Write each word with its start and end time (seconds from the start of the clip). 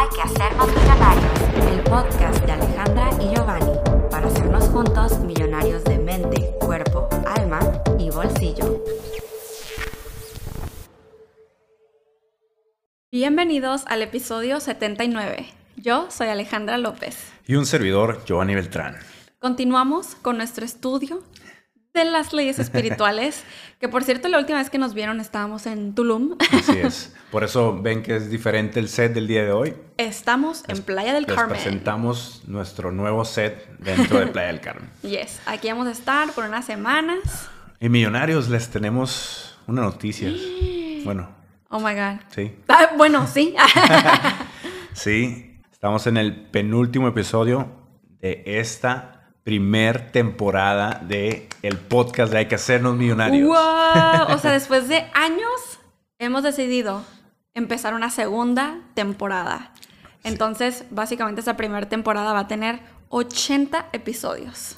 Hay 0.00 0.08
que 0.08 0.22
hacernos 0.22 0.66
millonarios, 0.68 1.74
el 1.74 1.82
podcast 1.82 2.42
de 2.46 2.52
Alejandra 2.52 3.10
y 3.20 3.34
Giovanni, 3.34 3.72
para 4.10 4.28
hacernos 4.28 4.64
juntos 4.70 5.18
millonarios 5.18 5.84
de 5.84 5.98
mente, 5.98 6.54
cuerpo, 6.58 7.06
alma 7.26 7.60
y 7.98 8.08
bolsillo. 8.08 8.82
Bienvenidos 13.12 13.82
al 13.88 14.00
episodio 14.00 14.58
79. 14.60 15.46
Yo 15.76 16.10
soy 16.10 16.28
Alejandra 16.28 16.78
López. 16.78 17.18
Y 17.46 17.56
un 17.56 17.66
servidor, 17.66 18.24
Giovanni 18.24 18.54
Beltrán. 18.54 18.96
Continuamos 19.38 20.14
con 20.14 20.38
nuestro 20.38 20.64
estudio 20.64 21.22
de 21.94 22.04
las 22.04 22.32
leyes 22.32 22.58
espirituales, 22.58 23.44
que 23.80 23.88
por 23.88 24.04
cierto 24.04 24.28
la 24.28 24.38
última 24.38 24.58
vez 24.58 24.70
que 24.70 24.78
nos 24.78 24.94
vieron 24.94 25.20
estábamos 25.20 25.66
en 25.66 25.94
Tulum. 25.94 26.36
Así 26.52 26.78
es. 26.78 27.14
Por 27.30 27.44
eso 27.44 27.80
ven 27.80 28.02
que 28.02 28.16
es 28.16 28.28
diferente 28.28 28.80
el 28.80 28.88
set 28.88 29.12
del 29.14 29.28
día 29.28 29.44
de 29.44 29.52
hoy. 29.52 29.74
Estamos 29.98 30.64
en 30.66 30.82
Playa 30.82 31.12
del 31.14 31.24
Les 31.28 31.36
Carmen. 31.36 31.50
presentamos 31.56 32.42
nuestro 32.48 32.90
nuevo 32.90 33.24
set 33.24 33.68
dentro 33.78 34.18
de 34.18 34.26
Playa 34.26 34.48
del 34.48 34.60
Carmen. 34.60 34.90
Yes, 35.02 35.40
aquí 35.46 35.68
vamos 35.68 35.86
a 35.86 35.92
estar 35.92 36.32
por 36.32 36.44
unas 36.44 36.64
semanas. 36.64 37.48
Y 37.78 37.88
millonarios, 37.88 38.48
les 38.48 38.68
tenemos 38.70 39.58
una 39.66 39.82
noticia. 39.82 40.30
Bueno, 41.04 41.28
Oh 41.70 41.78
my 41.80 41.94
god. 41.94 42.20
sí. 42.34 42.52
Ah, 42.68 42.90
bueno, 42.98 43.26
sí. 43.26 43.54
Sí, 44.92 45.60
estamos 45.72 46.06
en 46.06 46.16
el 46.16 46.34
penúltimo 46.50 47.08
episodio 47.08 47.68
de 48.20 48.42
esta 48.44 49.19
primer 49.50 50.12
temporada 50.12 51.00
de 51.04 51.48
el 51.62 51.76
podcast 51.76 52.30
de 52.30 52.38
Hay 52.38 52.46
que 52.46 52.54
hacernos 52.54 52.94
millonarios. 52.94 53.48
wow. 53.48 54.32
O 54.32 54.38
sea, 54.38 54.52
después 54.52 54.86
de 54.86 55.06
años 55.12 55.80
hemos 56.20 56.44
decidido 56.44 57.02
empezar 57.54 57.94
una 57.94 58.10
segunda 58.10 58.78
temporada. 58.94 59.72
Entonces, 60.22 60.84
básicamente 60.90 61.40
esta 61.40 61.56
primera 61.56 61.88
temporada 61.88 62.32
va 62.32 62.38
a 62.40 62.46
tener 62.46 62.78
80 63.08 63.86
episodios. 63.92 64.76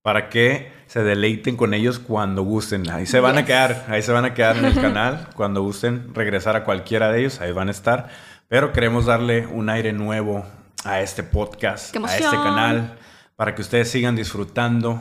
para 0.00 0.30
que 0.30 0.72
se 0.86 1.02
deleiten 1.02 1.56
con 1.58 1.74
ellos 1.74 1.98
cuando 1.98 2.42
gusten. 2.42 2.88
Ahí 2.88 3.04
se 3.04 3.20
van 3.20 3.36
a 3.36 3.40
Yes. 3.40 3.46
quedar, 3.48 3.84
ahí 3.90 4.00
se 4.00 4.12
van 4.12 4.24
a 4.24 4.32
quedar 4.32 4.56
en 4.56 4.64
el 4.64 4.74
canal. 4.80 5.28
Cuando 5.36 5.60
gusten 5.62 6.14
regresar 6.14 6.56
a 6.56 6.64
cualquiera 6.64 7.12
de 7.12 7.18
ellos, 7.20 7.42
ahí 7.42 7.52
van 7.52 7.68
a 7.68 7.72
estar. 7.72 8.08
Pero 8.48 8.72
queremos 8.72 9.04
darle 9.04 9.46
un 9.46 9.68
aire 9.68 9.92
nuevo 9.92 10.46
a 10.84 11.00
este 11.02 11.22
podcast, 11.22 11.92
¡Qué 11.92 11.98
a 11.98 12.16
este 12.16 12.30
canal, 12.30 12.96
para 13.36 13.54
que 13.54 13.62
ustedes 13.62 13.90
sigan 13.90 14.16
disfrutando 14.16 15.00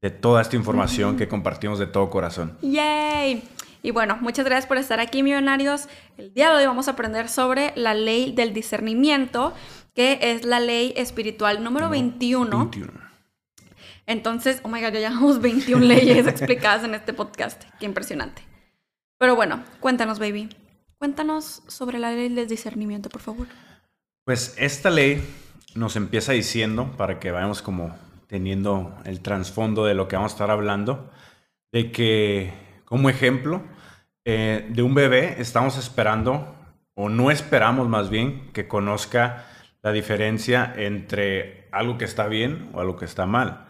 de 0.00 0.10
toda 0.10 0.42
esta 0.42 0.56
información 0.56 1.16
que 1.16 1.28
compartimos 1.28 1.78
de 1.78 1.86
todo 1.86 2.10
corazón. 2.10 2.56
¡Yay! 2.62 3.42
Y 3.82 3.90
bueno, 3.90 4.18
muchas 4.20 4.44
gracias 4.44 4.66
por 4.66 4.78
estar 4.78 5.00
aquí, 5.00 5.22
millonarios. 5.22 5.88
El 6.16 6.32
día 6.34 6.50
de 6.50 6.56
hoy 6.56 6.66
vamos 6.66 6.88
a 6.88 6.92
aprender 6.92 7.28
sobre 7.28 7.72
la 7.76 7.94
ley 7.94 8.32
del 8.32 8.52
discernimiento, 8.52 9.54
que 9.94 10.18
es 10.20 10.44
la 10.44 10.60
ley 10.60 10.92
espiritual 10.96 11.62
número 11.62 11.88
21. 11.88 12.58
21. 12.58 12.92
Entonces, 14.06 14.60
oh 14.62 14.68
my 14.68 14.80
god, 14.80 14.92
ya 14.92 15.10
llevamos 15.10 15.40
21 15.40 15.84
leyes 15.84 16.26
explicadas 16.26 16.84
en 16.84 16.94
este 16.94 17.12
podcast. 17.12 17.62
Qué 17.78 17.86
impresionante. 17.86 18.42
Pero 19.18 19.36
bueno, 19.36 19.62
cuéntanos, 19.80 20.18
baby. 20.18 20.48
Cuéntanos 20.98 21.62
sobre 21.68 21.98
la 21.98 22.10
ley 22.12 22.28
del 22.28 22.48
discernimiento, 22.48 23.08
por 23.08 23.20
favor. 23.20 23.46
Pues 24.24 24.54
esta 24.58 24.90
ley 24.90 25.22
nos 25.74 25.96
empieza 25.96 26.32
diciendo, 26.32 26.92
para 26.96 27.18
que 27.20 27.30
vayamos 27.30 27.62
como 27.62 27.96
teniendo 28.26 28.96
el 29.04 29.20
trasfondo 29.20 29.84
de 29.84 29.94
lo 29.94 30.08
que 30.08 30.16
vamos 30.16 30.32
a 30.32 30.34
estar 30.34 30.50
hablando, 30.50 31.10
de 31.72 31.90
que 31.90 32.52
como 32.84 33.10
ejemplo 33.10 33.62
eh, 34.24 34.66
de 34.70 34.82
un 34.82 34.94
bebé 34.94 35.36
estamos 35.38 35.78
esperando, 35.78 36.54
o 36.94 37.08
no 37.08 37.30
esperamos 37.30 37.88
más 37.88 38.10
bien, 38.10 38.50
que 38.52 38.68
conozca 38.68 39.46
la 39.82 39.92
diferencia 39.92 40.72
entre 40.76 41.68
algo 41.70 41.96
que 41.96 42.04
está 42.04 42.26
bien 42.26 42.70
o 42.72 42.80
algo 42.80 42.96
que 42.96 43.04
está 43.04 43.26
mal. 43.26 43.68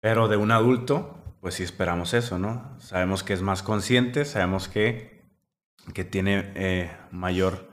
Pero 0.00 0.28
de 0.28 0.36
un 0.36 0.50
adulto, 0.50 1.36
pues 1.40 1.54
sí 1.54 1.62
esperamos 1.62 2.12
eso, 2.14 2.38
¿no? 2.38 2.76
Sabemos 2.80 3.22
que 3.22 3.32
es 3.32 3.42
más 3.42 3.62
consciente, 3.62 4.24
sabemos 4.24 4.68
que, 4.68 5.22
que 5.94 6.04
tiene 6.04 6.52
eh, 6.54 6.90
mayor 7.10 7.70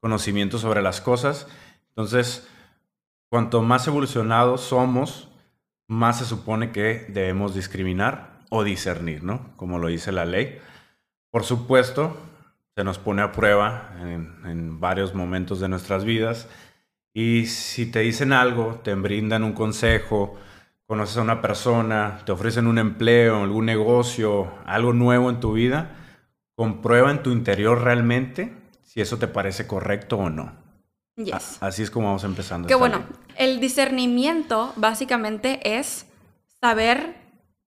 conocimiento 0.00 0.58
sobre 0.58 0.82
las 0.82 1.00
cosas. 1.00 1.48
Entonces, 1.88 2.48
cuanto 3.30 3.62
más 3.62 3.86
evolucionados 3.86 4.60
somos, 4.60 5.28
más 5.86 6.18
se 6.18 6.24
supone 6.24 6.72
que 6.72 7.06
debemos 7.08 7.54
discriminar 7.54 8.40
o 8.50 8.64
discernir, 8.64 9.22
¿no? 9.22 9.56
Como 9.56 9.78
lo 9.78 9.88
dice 9.88 10.12
la 10.12 10.24
ley. 10.24 10.58
Por 11.30 11.44
supuesto, 11.44 12.16
se 12.76 12.84
nos 12.84 12.98
pone 12.98 13.22
a 13.22 13.32
prueba 13.32 13.92
en, 14.00 14.80
varios 14.80 15.14
momentos 15.14 15.60
de 15.60 15.68
nuestras 15.68 16.04
vidas 16.04 16.48
y 17.14 17.46
si 17.46 17.86
te 17.86 18.00
dicen 18.00 18.32
algo, 18.32 18.80
te 18.82 18.94
brindan 18.94 19.44
un 19.44 19.52
consejo, 19.52 20.36
conoces 20.86 21.18
a 21.18 21.22
una 21.22 21.40
persona, 21.40 22.20
te 22.24 22.32
ofrecen 22.32 22.66
un 22.66 22.78
empleo, 22.78 23.42
algún 23.42 23.66
negocio, 23.66 24.52
algo 24.64 24.92
nuevo 24.92 25.30
en 25.30 25.38
tu 25.40 25.52
vida, 25.52 25.96
comprueba 26.56 27.10
en 27.10 27.22
tu 27.22 27.30
interior 27.30 27.82
realmente 27.82 28.52
si 28.82 29.00
eso 29.00 29.18
te 29.18 29.28
parece 29.28 29.66
correcto 29.66 30.18
o 30.18 30.30
no. 30.30 30.59
Yes. 31.16 31.58
Así 31.60 31.82
es 31.82 31.90
como 31.90 32.06
vamos 32.06 32.24
empezando. 32.24 32.68
Que 32.68 32.74
bueno, 32.74 33.04
el 33.36 33.60
discernimiento 33.60 34.72
básicamente 34.76 35.78
es 35.78 36.06
saber, 36.60 37.16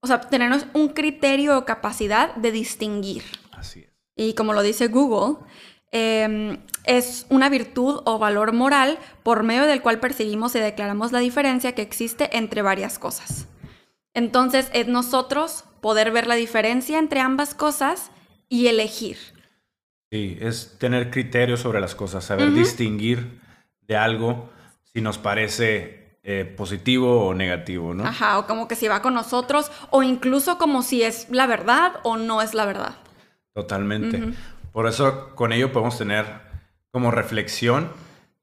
o 0.01 0.07
sea, 0.07 0.21
tener 0.21 0.51
un 0.73 0.89
criterio 0.89 1.57
o 1.57 1.65
capacidad 1.65 2.35
de 2.35 2.51
distinguir. 2.51 3.23
Así 3.51 3.81
es. 3.81 3.93
Y 4.15 4.33
como 4.33 4.53
lo 4.53 4.61
dice 4.61 4.87
Google, 4.87 5.37
eh, 5.91 6.57
es 6.85 7.25
una 7.29 7.49
virtud 7.49 8.01
o 8.05 8.19
valor 8.19 8.53
moral 8.53 8.97
por 9.23 9.43
medio 9.43 9.63
del 9.63 9.81
cual 9.81 9.99
percibimos 9.99 10.55
y 10.55 10.59
declaramos 10.59 11.11
la 11.11 11.19
diferencia 11.19 11.75
que 11.75 11.81
existe 11.81 12.35
entre 12.35 12.61
varias 12.61 12.99
cosas. 12.99 13.47
Entonces 14.13 14.69
es 14.73 14.87
nosotros 14.87 15.65
poder 15.81 16.11
ver 16.11 16.27
la 16.27 16.35
diferencia 16.35 16.99
entre 16.99 17.19
ambas 17.19 17.55
cosas 17.55 18.11
y 18.49 18.67
elegir. 18.67 19.17
Sí, 20.13 20.37
es 20.39 20.75
tener 20.77 21.09
criterio 21.09 21.57
sobre 21.57 21.81
las 21.81 21.95
cosas, 21.95 22.23
saber 22.23 22.53
distinguir 22.53 23.41
de 23.87 23.97
algo 23.97 24.47
si 24.83 25.01
nos 25.01 25.17
parece 25.17 26.19
eh, 26.21 26.45
positivo 26.55 27.25
o 27.25 27.33
negativo, 27.33 27.95
¿no? 27.95 28.05
Ajá, 28.05 28.37
o 28.37 28.45
como 28.45 28.67
que 28.67 28.75
si 28.75 28.87
va 28.87 29.01
con 29.01 29.15
nosotros, 29.15 29.71
o 29.89 30.03
incluso 30.03 30.59
como 30.59 30.83
si 30.83 31.01
es 31.01 31.25
la 31.31 31.47
verdad 31.47 31.93
o 32.03 32.17
no 32.17 32.43
es 32.43 32.53
la 32.53 32.65
verdad. 32.65 32.93
Totalmente. 33.55 34.35
Por 34.71 34.85
eso 34.85 35.33
con 35.33 35.51
ello 35.51 35.71
podemos 35.71 35.97
tener 35.97 36.27
como 36.91 37.09
reflexión 37.09 37.89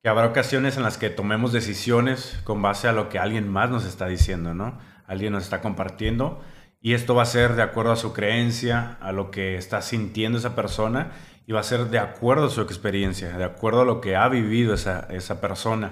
que 0.03 0.09
habrá 0.09 0.27
ocasiones 0.27 0.77
en 0.77 0.83
las 0.83 0.99
que 0.99 1.09
tomemos 1.09 1.53
decisiones 1.53 2.41
con 2.43 2.61
base 2.63 2.89
a 2.89 2.93
lo 2.93 3.09
que 3.09 3.21
alguien 3.21 3.49
más 3.49 3.71
nos 3.71 3.85
está 3.85 4.09
diciendo, 4.09 4.55
¿no? 4.55 4.77
Alguien 5.07 5.35
nos 5.35 5.45
está 5.45 5.61
compartiendo 5.61 6.43
y 6.81 6.95
esto 6.95 7.15
va 7.15 7.23
a 7.23 7.27
ser 7.27 7.55
de 7.55 7.63
acuerdo 7.63 7.93
a 7.93 7.97
su 7.97 8.13
creencia, 8.13 8.99
a 9.01 9.13
lo 9.13 9.31
que 9.31 9.55
está 9.55 9.83
sintiendo 9.83 10.37
esa 10.37 10.57
persona 10.57 11.13
y 11.51 11.53
va 11.53 11.59
a 11.59 11.65
ser 11.65 11.87
de 11.87 11.99
acuerdo 11.99 12.47
a 12.47 12.49
su 12.49 12.61
experiencia, 12.61 13.37
de 13.37 13.43
acuerdo 13.43 13.81
a 13.81 13.85
lo 13.85 14.01
que 14.01 14.15
ha 14.15 14.29
vivido 14.29 14.73
esa, 14.73 15.09
esa 15.11 15.41
persona. 15.41 15.91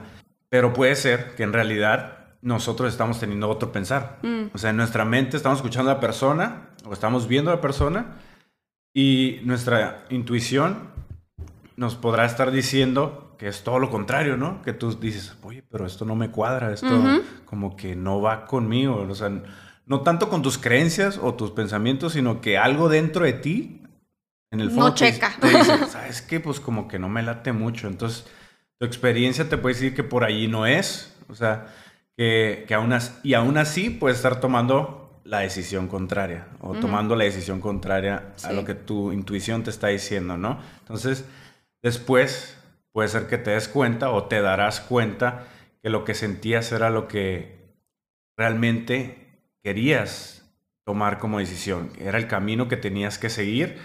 Pero 0.48 0.72
puede 0.72 0.94
ser 0.94 1.34
que 1.34 1.42
en 1.42 1.52
realidad 1.52 2.36
nosotros 2.42 2.92
estamos 2.92 3.19
teniendo 3.19 3.48
otro 3.48 3.72
pensar. 3.72 4.20
Mm. 4.22 4.50
O 4.54 4.58
sea, 4.58 4.70
en 4.70 4.76
nuestra 4.76 5.04
mente 5.04 5.36
estamos 5.36 5.58
escuchando 5.58 5.91
a 5.91 5.94
la 5.94 6.00
persona 6.00 6.69
o 6.84 6.92
estamos 6.92 7.26
viendo 7.26 7.50
a 7.50 7.56
la 7.56 7.60
persona 7.60 8.19
y 8.94 9.41
nuestra 9.42 10.04
intuición 10.10 10.91
nos 11.75 11.96
podrá 11.96 12.25
estar 12.25 12.52
diciendo 12.52 13.34
que 13.36 13.48
es 13.48 13.64
todo 13.64 13.80
lo 13.80 13.90
contrario, 13.90 14.36
¿no? 14.36 14.62
Que 14.62 14.72
tú 14.72 14.92
dices, 14.92 15.36
oye, 15.42 15.64
pero 15.69 15.86
esto 15.86 16.04
no 16.04 16.14
me 16.14 16.30
cuadra, 16.30 16.72
esto 16.72 17.02
como 17.46 17.75
que 17.75 17.96
no 17.96 18.20
va 18.20 18.46
conmigo. 18.46 19.04
O 19.10 19.14
sea, 19.16 19.28
no 19.86 20.02
tanto 20.02 20.28
con 20.28 20.40
tus 20.40 20.56
creencias 20.56 21.19
o 21.20 21.34
tus 21.34 21.50
pensamientos, 21.50 22.12
sino 22.12 22.40
que 22.40 22.58
algo 22.58 22.88
dentro 22.88 23.25
de 23.25 23.32
ti, 23.32 23.82
en 24.50 24.60
el 24.60 24.69
No 24.69 24.75
fondo, 24.75 24.94
te- 24.94 25.12
checa. 25.12 25.34
Te, 25.41 25.48
dice, 25.48 25.86
¿sabes 25.91 26.22
qué? 26.22 26.41
Pues 26.41 26.60
como 26.60 26.88
que 26.88 26.98
no 26.98 27.09
me 27.09 27.22
late 27.22 27.53
mucho. 27.53 27.88
Entonces, 27.88 28.26
tu 28.78 28.86
experiencia 28.86 29.48
te 29.48 29.59
puede 29.59 29.75
decir 29.75 29.94
que 29.94 30.05
por 30.05 30.25
allí 30.25 30.49
no 30.49 30.67
es. 30.67 31.14
O 31.28 31.34
sea, 31.34 31.67
que, 32.17 32.64
que 32.67 32.75
aún 32.75 32.93
así, 32.93 33.12
y 33.23 33.34
aún 33.34 33.58
así 33.58 33.90
puedes 33.90 34.17
estar 34.19 34.40
tomando 34.40 35.20
la 35.25 35.40
decisión 35.40 35.88
contraria 35.88 36.46
o 36.61 36.70
Ujú. 36.70 36.81
tomando 36.81 37.14
la 37.14 37.25
decisión 37.25 37.61
contraria 37.61 38.32
a 38.37 38.38
Sí. 38.38 38.52
lo 38.55 38.64
que 38.64 38.75
tu 38.75 39.12
intuición 39.12 39.62
te 39.62 39.70
está 39.70 39.88
diciendo, 39.88 40.38
¿no? 40.38 40.58
Entonces, 40.81 41.26
después 41.82 42.56
puede 42.93 43.08
ser 43.11 43.26
que 43.26 43.37
te 43.37 43.50
des 43.50 43.69
cuenta 43.69 44.11
o 44.11 44.25
te 44.25 44.40
darás 44.40 44.81
cuenta 44.81 45.44
que 45.82 45.90
lo 45.90 46.05
que 46.05 46.14
sentías 46.14 46.73
era 46.73 46.88
lo 46.88 47.06
que 47.08 47.58
realmente 48.37 49.43
querías 49.62 50.50
tomar 50.87 51.19
como 51.19 51.38
decisión, 51.38 51.90
era 51.99 52.17
el 52.19 52.26
camino 52.26 52.69
que 52.69 52.76
tenías 52.78 53.19
que 53.19 53.28
seguir 53.28 53.78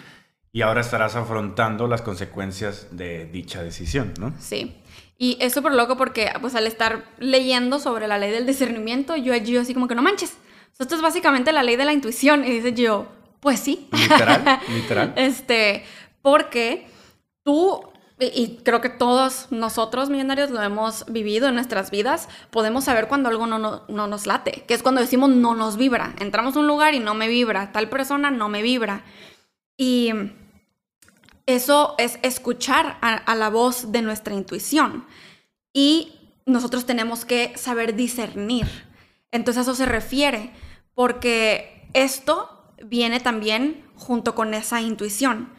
y 0.54 0.62
ahora 0.62 0.82
estarás 0.82 1.16
afrontando 1.16 1.88
las 1.88 2.00
consecuencias 2.00 2.86
de 2.92 3.26
dicha 3.26 3.60
decisión, 3.64 4.14
¿no? 4.20 4.32
Sí. 4.38 4.76
Y 5.18 5.36
es 5.40 5.52
súper 5.52 5.72
loco 5.72 5.96
porque, 5.96 6.30
pues, 6.40 6.54
al 6.54 6.68
estar 6.68 7.06
leyendo 7.18 7.80
sobre 7.80 8.06
la 8.06 8.18
ley 8.18 8.30
del 8.30 8.46
discernimiento, 8.46 9.16
yo, 9.16 9.34
yo 9.34 9.60
así 9.60 9.74
como 9.74 9.88
que 9.88 9.96
no 9.96 10.02
manches. 10.02 10.36
Esto 10.78 10.94
es 10.94 11.02
básicamente 11.02 11.50
la 11.50 11.64
ley 11.64 11.74
de 11.74 11.84
la 11.84 11.92
intuición. 11.92 12.44
Y 12.44 12.50
dice 12.50 12.72
yo, 12.72 13.08
pues 13.40 13.58
sí. 13.58 13.88
Literal, 13.90 14.60
literal. 14.68 15.12
Este, 15.16 15.82
porque 16.22 16.86
tú 17.42 17.82
y, 18.20 18.60
creo 18.62 18.80
que 18.80 18.90
todos 18.90 19.48
nosotros 19.50 20.08
millonarios 20.08 20.50
lo 20.50 20.62
hemos 20.62 21.04
vivido 21.06 21.48
en 21.48 21.56
nuestras 21.56 21.90
vidas, 21.90 22.28
podemos 22.52 22.84
saber 22.84 23.08
cuando 23.08 23.28
algo 23.28 23.48
no, 23.48 23.58
no, 23.58 23.82
no, 23.88 24.06
nos 24.06 24.24
late, 24.28 24.62
que 24.68 24.74
es 24.74 24.84
cuando 24.84 25.00
decimos 25.00 25.30
no 25.30 25.56
nos 25.56 25.76
vibra. 25.76 26.14
Entramos 26.20 26.54
a 26.54 26.60
un 26.60 26.68
lugar 26.68 26.94
y 26.94 27.00
no 27.00 27.14
me 27.14 27.26
vibra, 27.26 27.72
tal 27.72 27.88
persona 27.88 28.30
no 28.30 28.48
me 28.48 28.62
vibra. 28.62 29.02
Y 29.76 30.12
eso 31.46 31.94
es 31.98 32.18
escuchar 32.22 32.98
a, 33.00 33.34
la 33.34 33.50
voz 33.50 33.92
de 33.92 34.02
nuestra 34.02 34.34
intuición. 34.34 35.06
Y 35.72 36.32
nosotros 36.46 36.86
tenemos 36.86 37.24
que 37.24 37.56
saber 37.56 37.94
discernir. 37.94 38.66
Entonces 39.30 39.62
eso 39.62 39.74
se 39.74 39.86
refiere, 39.86 40.52
porque 40.94 41.88
esto 41.92 42.72
viene 42.84 43.20
también 43.20 43.84
junto 43.94 44.34
con 44.34 44.54
esa 44.54 44.80
intuición. 44.80 45.52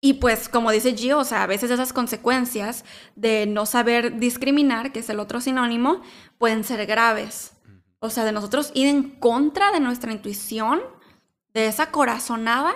Y 0.00 0.14
pues, 0.14 0.48
como 0.48 0.70
dice 0.70 0.94
Gio, 0.94 1.18
o 1.18 1.24
sea, 1.24 1.42
a 1.42 1.46
veces 1.46 1.70
esas 1.70 1.92
consecuencias 1.92 2.84
de 3.16 3.46
no 3.46 3.66
saber 3.66 4.18
discriminar, 4.18 4.92
que 4.92 5.00
es 5.00 5.08
el 5.08 5.18
otro 5.18 5.40
sinónimo, 5.40 6.02
pueden 6.38 6.64
ser 6.64 6.86
graves. 6.86 7.52
O 7.98 8.10
sea, 8.10 8.24
de 8.24 8.32
nosotros 8.32 8.70
ir 8.74 8.88
en 8.88 9.10
contra 9.18 9.72
de 9.72 9.80
nuestra 9.80 10.12
intuición, 10.12 10.80
de 11.54 11.66
esa 11.66 11.90
corazonada, 11.90 12.74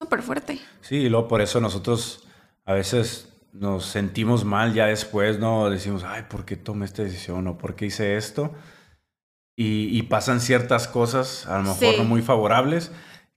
súper 0.00 0.22
fuerte. 0.22 0.58
Sí, 0.80 0.96
y 0.96 1.08
luego 1.08 1.28
por 1.28 1.40
eso 1.40 1.60
nosotros 1.60 2.26
a 2.64 2.74
veces 2.74 3.34
nos 3.52 3.86
sentimos 3.86 4.44
mal 4.44 4.74
ya 4.74 4.86
después, 4.86 5.38
¿no? 5.38 5.70
Decimos, 5.70 6.04
ay, 6.04 6.24
¿por 6.28 6.44
qué 6.44 6.56
tomé 6.56 6.84
esta 6.84 7.02
decisión 7.02 7.46
o 7.46 7.56
por 7.56 7.76
qué 7.76 7.86
hice 7.86 8.16
esto? 8.16 8.52
Y, 9.56 10.02
pasan 10.02 10.40
ciertas 10.40 10.88
cosas, 10.88 11.46
a 11.46 11.58
lo 11.58 11.64
mejor 11.64 11.98
no 11.98 12.04
muy 12.04 12.22
favorables, 12.22 12.90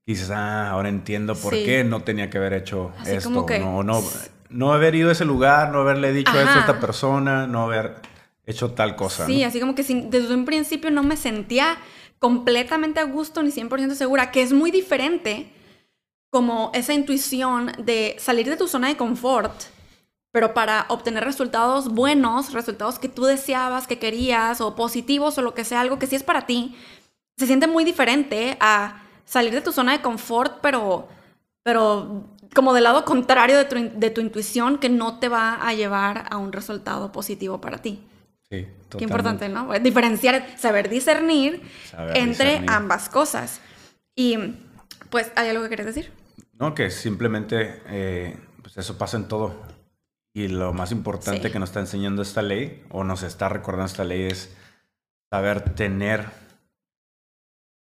y 0.04 0.14
dices, 0.14 0.32
ah, 0.32 0.72
ahora 0.72 0.90
entiendo 0.90 1.36
por 1.36 1.54
qué 1.54 1.84
no 1.84 2.02
tenía 2.02 2.32
que 2.32 2.40
haber 2.40 2.54
hecho 2.54 2.92
esto, 3.06 3.30
no, 3.30 3.84
no, 3.84 4.04
no 4.50 4.74
haber 4.74 4.96
ido 4.96 5.10
a 5.10 5.12
ese 5.12 5.26
lugar, 5.26 5.72
no 5.72 5.82
haberle 5.82 6.14
dicho 6.14 6.32
esto 6.40 6.58
a 6.58 6.60
esta 6.62 6.80
persona, 6.80 7.46
no 7.46 7.66
haber 7.66 7.98
hecho 8.48 8.72
tal 8.72 8.96
cosa. 8.96 9.28
Sí, 9.28 9.44
así 9.44 9.60
como 9.60 9.76
que 9.76 9.84
desde 9.84 10.34
un 10.34 10.46
principio 10.46 10.90
no 10.90 11.04
me 11.04 11.18
sentía 11.18 11.78
completamente 12.18 13.00
a 13.00 13.04
gusto 13.04 13.44
ni 13.44 13.52
100% 13.52 13.94
segura, 13.94 14.32
que 14.32 14.42
es 14.42 14.54
muy 14.54 14.72
diferente 14.72 15.52
como 16.30 16.72
esa 16.74 16.94
intuición 16.94 17.72
de 17.80 18.16
salir 18.20 18.50
de 18.50 18.58
tu 18.58 18.68
zona 18.68 18.90
de 18.90 18.98
confort, 18.98 19.54
pero 20.32 20.54
para 20.54 20.86
obtener 20.90 21.24
resultados 21.24 21.90
buenos, 21.90 22.54
resultados 22.54 23.00
que 23.00 23.10
tú 23.10 23.26
deseabas, 23.26 23.88
que 23.88 23.98
querías, 23.98 24.62
o 24.62 24.76
positivos, 24.76 25.38
o 25.38 25.42
lo 25.42 25.54
que 25.54 25.64
sea, 25.64 25.82
algo 25.82 26.00
que 26.00 26.08
sí 26.08 26.16
es 26.16 26.24
para 26.24 26.46
ti, 26.46 26.76
se 27.38 27.48
siente 27.48 27.68
muy 27.68 27.84
diferente 27.84 28.58
a 28.60 29.04
salir 29.26 29.54
de 29.54 29.62
tu 29.62 29.72
zona 29.72 29.94
de 29.94 30.02
confort, 30.02 30.60
pero, 30.62 31.08
pero 31.64 32.26
como 32.54 32.74
del 32.74 32.84
lado 32.84 33.06
contrario 33.06 33.58
de 33.58 33.66
tu, 33.66 33.76
de 34.00 34.10
tu 34.10 34.22
intuición 34.22 34.80
que 34.80 34.90
no 34.90 35.20
te 35.20 35.30
va 35.30 35.56
a 35.56 35.74
llevar 35.74 36.26
a 36.30 36.38
un 36.38 36.52
resultado 36.52 37.12
positivo 37.12 37.62
para 37.62 37.78
ti. 37.80 38.02
Sí, 38.50 38.66
Qué 38.98 39.04
importante, 39.04 39.50
¿no? 39.50 39.74
Diferenciar, 39.80 40.58
saber 40.58 40.88
discernir 40.88 41.62
entre 42.14 42.64
ambas 42.68 43.10
cosas. 43.10 43.60
Y 44.16 44.38
pues, 45.10 45.32
¿hay 45.36 45.50
algo 45.50 45.64
que 45.64 45.70
quieres 45.70 45.86
decir? 45.86 46.12
No, 46.54 46.74
que 46.74 46.90
simplemente 46.90 47.82
eh, 47.88 48.38
pues 48.62 48.78
eso 48.78 48.98
pasa 48.98 49.18
en 49.18 49.28
todo. 49.28 49.56
Y 50.34 50.50
lo 50.50 50.74
más 50.74 50.92
importante 50.92 51.52
que 51.52 51.60
nos 51.60 51.70
está 51.70 51.80
enseñando 51.80 52.22
esta 52.22 52.42
ley, 52.42 52.84
o 52.90 53.04
nos 53.04 53.24
está 53.24 53.50
recordando 53.50 53.88
esta 53.88 54.04
ley, 54.04 54.24
es 54.24 54.56
saber 55.30 55.74
tener 55.74 56.26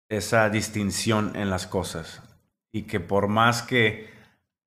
esa 0.09 0.49
distinción 0.51 1.33
en 1.35 1.51
las 1.51 1.67
cosas. 1.67 2.23
Y 2.71 2.83
que 2.83 3.01
por 3.01 3.29
más 3.29 3.63
que 3.63 4.11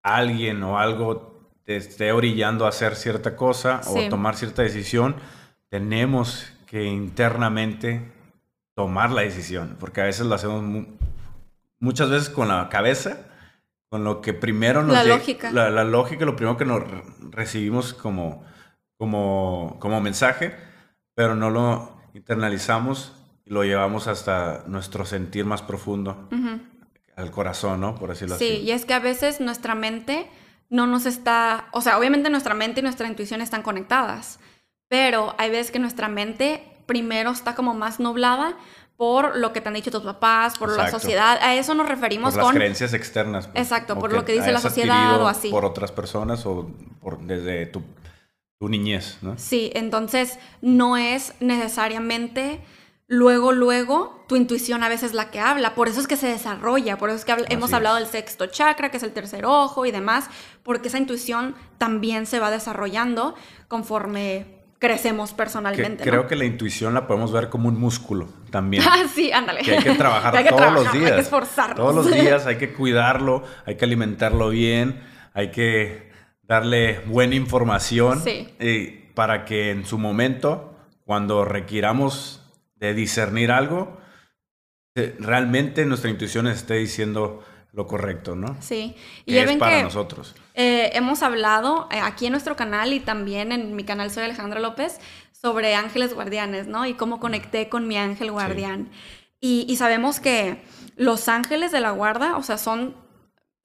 alguien 0.02 0.64
o 0.64 0.80
algo 0.80 1.52
te 1.64 1.78
esté 1.78 2.12
orillando 2.12 2.66
a 2.66 2.70
hacer 2.70 2.96
cierta 2.96 3.36
cosa 3.36 3.82
o 3.88 4.10
tomar 4.10 4.36
cierta 4.36 4.62
decisión, 4.62 5.16
tenemos 5.70 6.52
que 6.66 6.86
internamente 6.86 8.12
tomar 8.76 9.12
la 9.12 9.22
decisión. 9.22 9.78
Porque 9.80 10.02
a 10.02 10.06
veces 10.06 10.26
lo 10.26 10.36
hacemos 10.36 10.88
muchas 11.86 12.10
veces 12.10 12.30
con 12.30 12.50
la 12.50 12.68
cabeza 12.70 13.26
con 13.90 14.04
lo 14.04 14.20
que 14.22 14.34
primero 14.34 14.84
nos... 14.84 14.94
La 14.94 15.04
lógica. 15.06 15.52
La, 15.52 15.84
lógica, 15.86 16.26
lo 16.26 16.36
primero 16.36 16.58
que 16.58 16.66
nos 16.66 16.84
recibimos 17.32 17.94
como, 17.94 18.44
como, 18.98 19.78
como 19.80 20.02
mensaje, 20.02 20.54
pero 21.14 21.36
no 21.36 21.50
lo 21.50 21.96
internalizamos 22.14 23.14
y 23.46 23.52
lo 23.52 23.64
llevamos 23.64 24.08
hasta 24.08 24.64
nuestro 24.68 25.06
sentir 25.06 25.46
más 25.46 25.62
profundo, 25.62 26.28
al 27.16 27.32
corazón, 27.32 27.80
¿no? 27.80 27.96
Por 27.96 28.10
decirlo 28.10 28.36
así. 28.36 28.48
Sí, 28.48 28.54
y 28.64 28.72
es 28.72 28.86
que 28.86 28.94
a 28.94 29.00
veces 29.00 29.40
nuestra 29.40 29.76
mente 29.76 30.28
no 30.70 30.88
nos 30.88 31.06
está, 31.06 31.70
o 31.72 31.80
sea, 31.80 31.98
obviamente 31.98 32.30
nuestra 32.30 32.54
mente 32.54 32.82
y 32.82 32.84
nuestra 32.84 33.08
intuición 33.08 33.40
están 33.40 33.62
conectadas, 33.62 34.40
pero 34.90 35.36
hay 35.38 35.52
veces 35.52 35.72
que 35.72 35.80
nuestra 35.80 36.10
mente 36.10 36.64
primero 36.86 37.32
está 37.32 37.56
como 37.56 37.74
más 37.74 38.00
nublada 38.00 38.56
por 38.98 39.36
lo 39.36 39.52
que 39.52 39.62
te 39.62 39.68
han 39.68 39.74
dicho 39.74 39.92
tus 39.92 40.04
papás, 40.04 40.58
por 40.58 40.76
la 40.76 40.90
sociedad. 40.90 41.38
A 41.42 41.56
eso 41.56 41.74
nos 41.74 41.88
referimos 41.88 42.34
por 42.34 42.44
las 42.44 42.54
creencias 42.54 42.94
externas. 42.94 43.48
Pues, 43.48 43.64
Exacto, 43.64 44.00
por 44.00 44.14
lo 44.14 44.24
que 44.24 44.34
dice 44.34 44.52
la 44.52 44.62
sociedad 44.62 45.22
o 45.22 45.28
así. 45.28 45.50
Por 45.50 45.66
otras 45.66 45.92
personas 45.92 46.46
o 46.46 46.70
por, 47.02 47.20
desde 47.20 47.66
tu, 47.66 47.84
tu 48.58 48.70
niñez, 48.70 49.18
¿no? 49.22 49.38
Sí, 49.38 49.72
entonces 49.76 50.40
no 50.62 50.96
es 50.96 51.34
necesariamente 51.42 52.62
luego, 53.08 53.52
luego, 53.52 54.24
tu 54.28 54.38
intuición 54.38 54.82
a 54.82 54.90
veces 54.90 55.14
la 55.14 55.30
que 55.30 55.40
habla. 55.40 55.76
Por 55.76 55.90
eso 55.90 56.00
es 56.00 56.08
que 56.08 56.16
se 56.16 56.28
desarrolla, 56.28 56.98
por 56.98 57.10
eso 57.10 57.18
es 57.18 57.26
que 57.26 57.36
hemos 57.50 57.74
hablado 57.74 57.98
del 57.98 58.08
sexto 58.08 58.48
chakra, 58.48 58.92
que 58.92 58.98
es 58.98 59.04
el 59.04 59.12
tercer 59.12 59.46
ojo 59.46 59.86
y 59.86 59.92
demás, 59.92 60.30
porque 60.64 60.88
esa 60.88 60.98
intuición 60.98 61.56
también 61.78 62.26
se 62.26 62.40
va 62.40 62.50
desarrollando 62.50 63.36
conforme 63.68 64.55
crecemos 64.80 65.34
personalmente. 65.34 66.04
creo 66.04 66.28
que 66.28 66.36
la 66.36 66.46
intuición 66.46 66.94
la 66.94 67.08
podemos 67.08 67.32
ver 67.32 67.50
como 67.50 67.70
un 67.70 67.80
músculo 67.80 68.28
también. 68.52 68.84
Ah, 68.90 69.06
sí, 69.14 69.32
ándale. 69.32 69.62
Que 69.62 69.78
hay 69.78 69.84
que 69.84 69.96
trabajar 69.96 70.34
todos 70.50 70.74
los 70.74 70.94
días. 70.94 71.12
Hay 71.12 71.16
que 71.16 71.22
esforzarnos. 71.22 71.78
Todos 71.78 71.96
los 71.96 72.12
días 72.22 72.46
hay 72.46 72.58
que 72.58 72.74
cuidarlo, 72.74 73.44
hay 73.66 73.76
que 73.76 73.86
alimentarlo 73.86 74.50
bien, 74.50 75.02
hay 75.34 75.52
que 75.52 76.12
darle 76.44 77.00
buena 77.06 77.36
información 77.36 78.22
sí. 78.22 78.48
Eh, 78.60 79.12
para 79.16 79.46
que 79.46 79.72
en 79.72 79.86
su 79.86 79.98
momento, 79.98 80.76
cuando 81.04 81.46
requiramos 81.46 82.42
de 82.76 82.94
discernir 82.94 83.52
algo, 83.52 83.98
eh, 84.96 85.16
realmente 85.20 85.86
nuestra 85.86 86.10
intuición 86.10 86.48
esté 86.48 86.76
diciendo 86.76 87.44
lo 87.74 87.88
correcto, 87.88 88.36
¿no? 88.36 88.56
Sí. 88.62 88.96
Y 89.26 89.38
es 89.38 89.52
para 89.58 89.84
nosotros. 89.84 90.36
Eh, 90.58 90.92
hemos 90.94 91.22
hablado 91.22 91.90
eh, 91.92 92.00
aquí 92.02 92.28
en 92.28 92.32
nuestro 92.32 92.56
canal 92.56 92.94
y 92.94 93.02
también 93.02 93.52
en 93.52 93.76
mi 93.76 93.84
canal 93.84 94.10
soy 94.10 94.24
Alejandra 94.24 94.62
López 94.62 95.00
sobre 95.34 95.76
ángeles 95.76 96.14
guardianes, 96.14 96.68
¿no? 96.68 96.86
Y 96.86 96.94
cómo 96.94 97.20
conecté 97.20 97.68
con 97.68 97.88
mi 97.88 97.98
ángel 97.98 98.32
guardián. 98.32 98.90
Y, 99.42 99.76
sabemos 99.78 100.20
que 100.20 100.64
los 100.96 101.30
ángeles 101.30 101.72
de 101.72 101.80
la 101.80 101.92
guarda, 101.92 102.36
o 102.38 102.42
sea, 102.42 102.58
son 102.58 102.96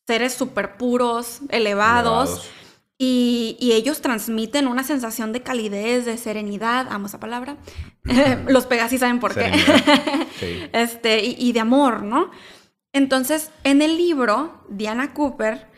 seres 0.06 0.34
súper 0.34 0.76
puros, 0.76 1.40
elevados. 1.48 2.50
Y, 2.98 3.56
ellos 3.72 4.02
transmiten 4.02 4.66
una 4.66 4.82
sensación 4.82 5.32
de 5.32 5.42
calidez, 5.42 6.04
de 6.04 6.18
serenidad, 6.18 6.88
amo 6.90 7.06
esa 7.06 7.20
palabra. 7.20 7.56
los 8.48 8.66
Pegasus 8.66 9.00
saben 9.00 9.20
por 9.20 9.34
qué. 9.34 9.50
este, 10.74 11.24
y 11.24 11.52
de 11.52 11.60
amor, 11.60 12.02
¿no? 12.02 12.30
Entonces, 12.92 13.52
en 13.64 13.80
el 13.80 13.96
libro, 13.96 14.64
Diana 14.68 15.14
Cooper 15.14 15.69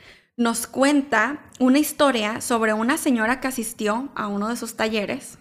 nos 0.43 0.67
cuenta 0.67 1.41
una 1.61 1.79
historia 1.79 2.41
sobre 2.41 2.73
una 2.73 2.99
señora 2.99 3.41
que 3.41 3.49
asistió 3.49 4.11
a 4.17 4.27
uno 4.27 4.49
de 4.49 4.57
sus 4.57 4.75
talleres. 4.77 5.39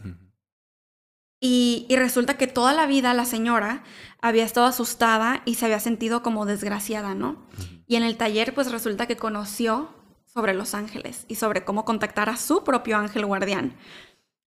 Y, 1.40 1.88
resulta 1.90 2.38
que 2.38 2.46
toda 2.46 2.72
la 2.74 2.86
vida 2.86 3.16
la 3.16 3.26
señora 3.26 3.84
había 4.22 4.46
estado 4.46 4.68
asustada 4.68 5.42
y 5.44 5.56
se 5.56 5.66
había 5.66 5.80
sentido 5.80 6.22
como 6.22 6.46
desgraciada, 6.46 7.16
¿no? 7.16 7.48
Y 7.88 7.96
en 7.96 8.04
el 8.04 8.16
taller 8.16 8.54
pues 8.54 8.72
resulta 8.72 9.08
que 9.08 9.18
conoció 9.18 9.90
sobre 10.26 10.54
los 10.54 10.76
ángeles 10.76 11.26
y 11.28 11.36
sobre 11.36 11.66
cómo 11.66 11.84
contactar 11.84 12.30
a 12.30 12.38
su 12.38 12.64
propio 12.64 12.98
ángel 12.98 13.26
guardián. 13.26 13.76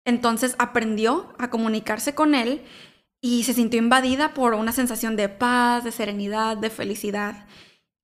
Entonces 0.04 0.54
aprendió 0.58 1.34
a 1.36 1.50
comunicarse 1.50 2.14
con 2.14 2.36
él 2.36 2.62
y 3.20 3.42
se 3.42 3.54
sintió 3.54 3.80
invadida 3.80 4.32
por 4.32 4.54
una 4.54 4.70
sensación 4.70 5.16
de 5.16 5.28
paz, 5.28 5.82
de 5.82 5.90
serenidad, 5.90 6.56
de 6.56 6.70
felicidad. 6.70 7.46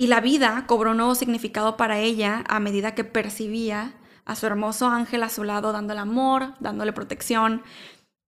Y 0.00 0.06
la 0.06 0.22
vida 0.22 0.64
cobró 0.66 0.92
un 0.92 0.96
nuevo 0.96 1.14
significado 1.14 1.76
para 1.76 1.98
ella 1.98 2.42
a 2.48 2.58
medida 2.58 2.94
que 2.94 3.04
percibía 3.04 3.92
a 4.24 4.34
su 4.34 4.46
hermoso 4.46 4.88
ángel 4.88 5.22
a 5.22 5.28
su 5.28 5.44
lado 5.44 5.72
dándole 5.72 6.00
amor, 6.00 6.54
dándole 6.58 6.94
protección. 6.94 7.62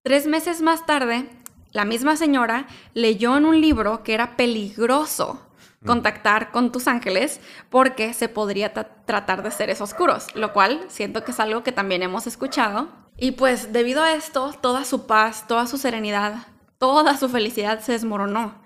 Tres 0.03 0.27
meses 0.27 0.61
más 0.61 0.85
tarde, 0.85 1.31
la 1.71 1.87
misma 1.87 2.17
señora 2.17 2.67
leyó 2.93 3.39
en 3.39 3.47
un 3.47 3.63
libro 3.63 4.03
que 4.03 4.13
era 4.13 4.37
peligroso 4.37 5.41
mm. 5.81 5.87
contactar 5.87 6.51
con 6.51 6.73
tus 6.73 6.89
ángeles 6.89 7.41
porque 7.71 8.13
se 8.13 8.29
podría 8.29 8.75
tratar 8.75 9.43
de 9.43 9.51
seres 9.51 9.81
oscuros, 9.81 10.27
lo 10.35 10.53
cual 10.53 10.85
siento 10.89 11.25
que 11.25 11.31
es 11.31 11.41
algo 11.41 11.63
que 11.63 11.73
también 11.73 12.03
hemos 12.03 12.27
escuchado. 12.27 12.89
Y 13.17 13.31
pues 13.31 13.73
debido 13.73 14.03
a 14.03 14.13
esto, 14.13 14.53
toda 14.61 14.85
su 14.85 15.07
paz, 15.07 15.47
toda 15.49 15.67
su 15.67 15.79
serenidad, 15.79 16.49
toda 16.77 17.17
su 17.17 17.31
felicidad 17.31 17.81
se 17.81 17.93
desmoronó 17.93 18.61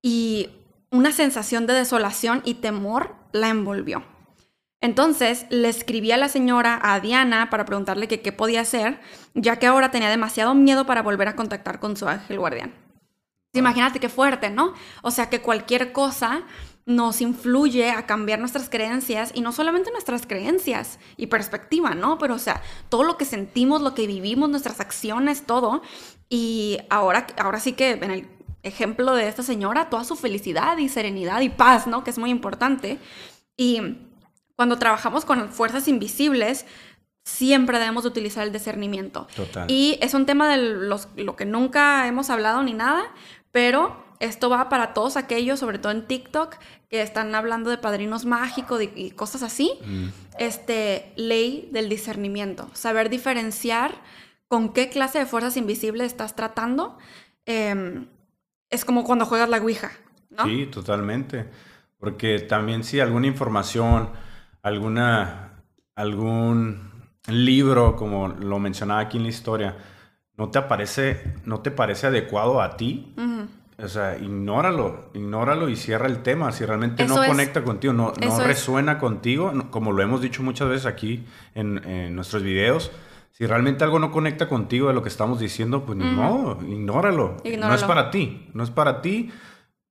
y 0.00 0.50
una 0.94 1.10
sensación 1.10 1.66
de 1.66 1.74
desolación 1.74 2.40
y 2.44 2.54
temor 2.54 3.16
la 3.32 3.48
envolvió. 3.48 4.04
Entonces 4.80 5.44
le 5.50 5.68
escribí 5.68 6.12
a 6.12 6.16
la 6.16 6.28
señora, 6.28 6.78
a 6.80 7.00
Diana, 7.00 7.50
para 7.50 7.64
preguntarle 7.64 8.06
que 8.06 8.20
qué 8.20 8.30
podía 8.30 8.60
hacer, 8.60 9.00
ya 9.34 9.58
que 9.58 9.66
ahora 9.66 9.90
tenía 9.90 10.08
demasiado 10.08 10.54
miedo 10.54 10.86
para 10.86 11.02
volver 11.02 11.26
a 11.26 11.34
contactar 11.34 11.80
con 11.80 11.96
su 11.96 12.06
ángel 12.06 12.38
guardián. 12.38 12.72
Imagínate 13.54 13.98
qué 13.98 14.08
fuerte, 14.08 14.50
¿no? 14.50 14.72
O 15.02 15.10
sea, 15.10 15.28
que 15.30 15.42
cualquier 15.42 15.90
cosa 15.90 16.42
nos 16.86 17.20
influye 17.20 17.90
a 17.90 18.06
cambiar 18.06 18.38
nuestras 18.38 18.68
creencias 18.68 19.32
y 19.34 19.40
no 19.40 19.50
solamente 19.50 19.90
nuestras 19.90 20.26
creencias 20.26 21.00
y 21.16 21.26
perspectiva, 21.26 21.96
¿no? 21.96 22.18
Pero 22.18 22.34
o 22.34 22.38
sea, 22.38 22.62
todo 22.88 23.02
lo 23.02 23.16
que 23.16 23.24
sentimos, 23.24 23.82
lo 23.82 23.94
que 23.94 24.06
vivimos, 24.06 24.48
nuestras 24.48 24.78
acciones, 24.78 25.44
todo. 25.44 25.82
Y 26.28 26.78
ahora, 26.88 27.26
ahora 27.38 27.58
sí 27.58 27.72
que 27.72 27.92
en 27.92 28.10
el 28.12 28.33
ejemplo 28.64 29.14
de 29.14 29.28
esta 29.28 29.42
señora, 29.42 29.88
toda 29.90 30.04
su 30.04 30.16
felicidad 30.16 30.78
y 30.78 30.88
serenidad 30.88 31.40
y 31.40 31.48
paz, 31.48 31.86
¿no? 31.86 32.02
Que 32.02 32.10
es 32.10 32.18
muy 32.18 32.30
importante. 32.30 32.98
Y 33.56 33.98
cuando 34.56 34.78
trabajamos 34.78 35.24
con 35.24 35.50
fuerzas 35.50 35.86
invisibles, 35.86 36.66
siempre 37.24 37.78
debemos 37.78 38.02
de 38.02 38.10
utilizar 38.10 38.44
el 38.44 38.52
discernimiento. 38.52 39.26
Total. 39.34 39.70
Y 39.70 39.98
es 40.00 40.14
un 40.14 40.26
tema 40.26 40.48
de 40.48 40.56
los, 40.56 41.08
lo 41.16 41.36
que 41.36 41.44
nunca 41.44 42.06
hemos 42.06 42.30
hablado 42.30 42.62
ni 42.62 42.72
nada, 42.72 43.04
pero 43.52 44.04
esto 44.20 44.48
va 44.48 44.68
para 44.68 44.94
todos 44.94 45.16
aquellos, 45.16 45.60
sobre 45.60 45.78
todo 45.78 45.92
en 45.92 46.06
TikTok, 46.06 46.56
que 46.88 47.02
están 47.02 47.34
hablando 47.34 47.70
de 47.70 47.78
padrinos 47.78 48.24
mágicos 48.24 48.82
y 48.82 49.10
cosas 49.10 49.42
así. 49.42 49.72
Mm. 49.84 50.08
Este, 50.38 51.12
ley 51.16 51.68
del 51.72 51.88
discernimiento. 51.88 52.70
Saber 52.72 53.10
diferenciar 53.10 53.94
con 54.48 54.72
qué 54.72 54.88
clase 54.88 55.18
de 55.18 55.26
fuerzas 55.26 55.56
invisibles 55.56 56.06
estás 56.06 56.36
tratando. 56.36 56.96
Em, 57.46 58.06
es 58.74 58.84
como 58.84 59.04
cuando 59.04 59.24
juegas 59.26 59.48
la 59.48 59.58
Ouija, 59.58 59.92
¿no? 60.30 60.44
Sí, 60.44 60.66
totalmente. 60.66 61.46
Porque 61.98 62.40
también 62.40 62.84
si 62.84 63.00
alguna 63.00 63.26
información, 63.26 64.10
alguna, 64.62 65.52
algún 65.94 66.90
libro, 67.28 67.96
como 67.96 68.28
lo 68.28 68.58
mencionaba 68.58 69.00
aquí 69.00 69.16
en 69.16 69.22
la 69.24 69.28
historia, 69.30 69.76
no 70.36 70.50
te, 70.50 70.58
aparece, 70.58 71.34
no 71.44 71.60
te 71.60 71.70
parece 71.70 72.08
adecuado 72.08 72.60
a 72.60 72.76
ti, 72.76 73.14
o 73.78 73.88
sea, 73.88 74.16
ignóralo, 74.18 75.10
ignóralo 75.14 75.68
y 75.68 75.76
cierra 75.76 76.06
el 76.06 76.22
tema. 76.22 76.52
Si 76.52 76.64
realmente 76.66 77.06
no 77.06 77.22
es- 77.22 77.28
conecta 77.30 77.62
contigo, 77.64 77.92
no, 77.92 78.12
no 78.20 78.40
es- 78.40 78.46
resuena 78.46 78.98
contigo, 78.98 79.52
como 79.70 79.92
lo 79.92 80.02
hemos 80.02 80.20
dicho 80.20 80.42
muchas 80.42 80.68
veces 80.68 80.86
aquí 80.86 81.24
en, 81.54 81.78
en 81.88 82.14
nuestros 82.14 82.42
videos, 82.42 82.90
si 83.36 83.46
realmente 83.46 83.82
algo 83.82 83.98
no 83.98 84.12
conecta 84.12 84.48
contigo 84.48 84.86
de 84.86 84.94
lo 84.94 85.02
que 85.02 85.08
estamos 85.08 85.40
diciendo, 85.40 85.84
pues 85.84 85.98
modo, 85.98 86.60
ignóralo. 86.62 87.36
No 87.58 87.74
es 87.74 87.82
para 87.82 88.12
ti, 88.12 88.48
no 88.54 88.62
es 88.62 88.70
para 88.70 89.02
ti. 89.02 89.32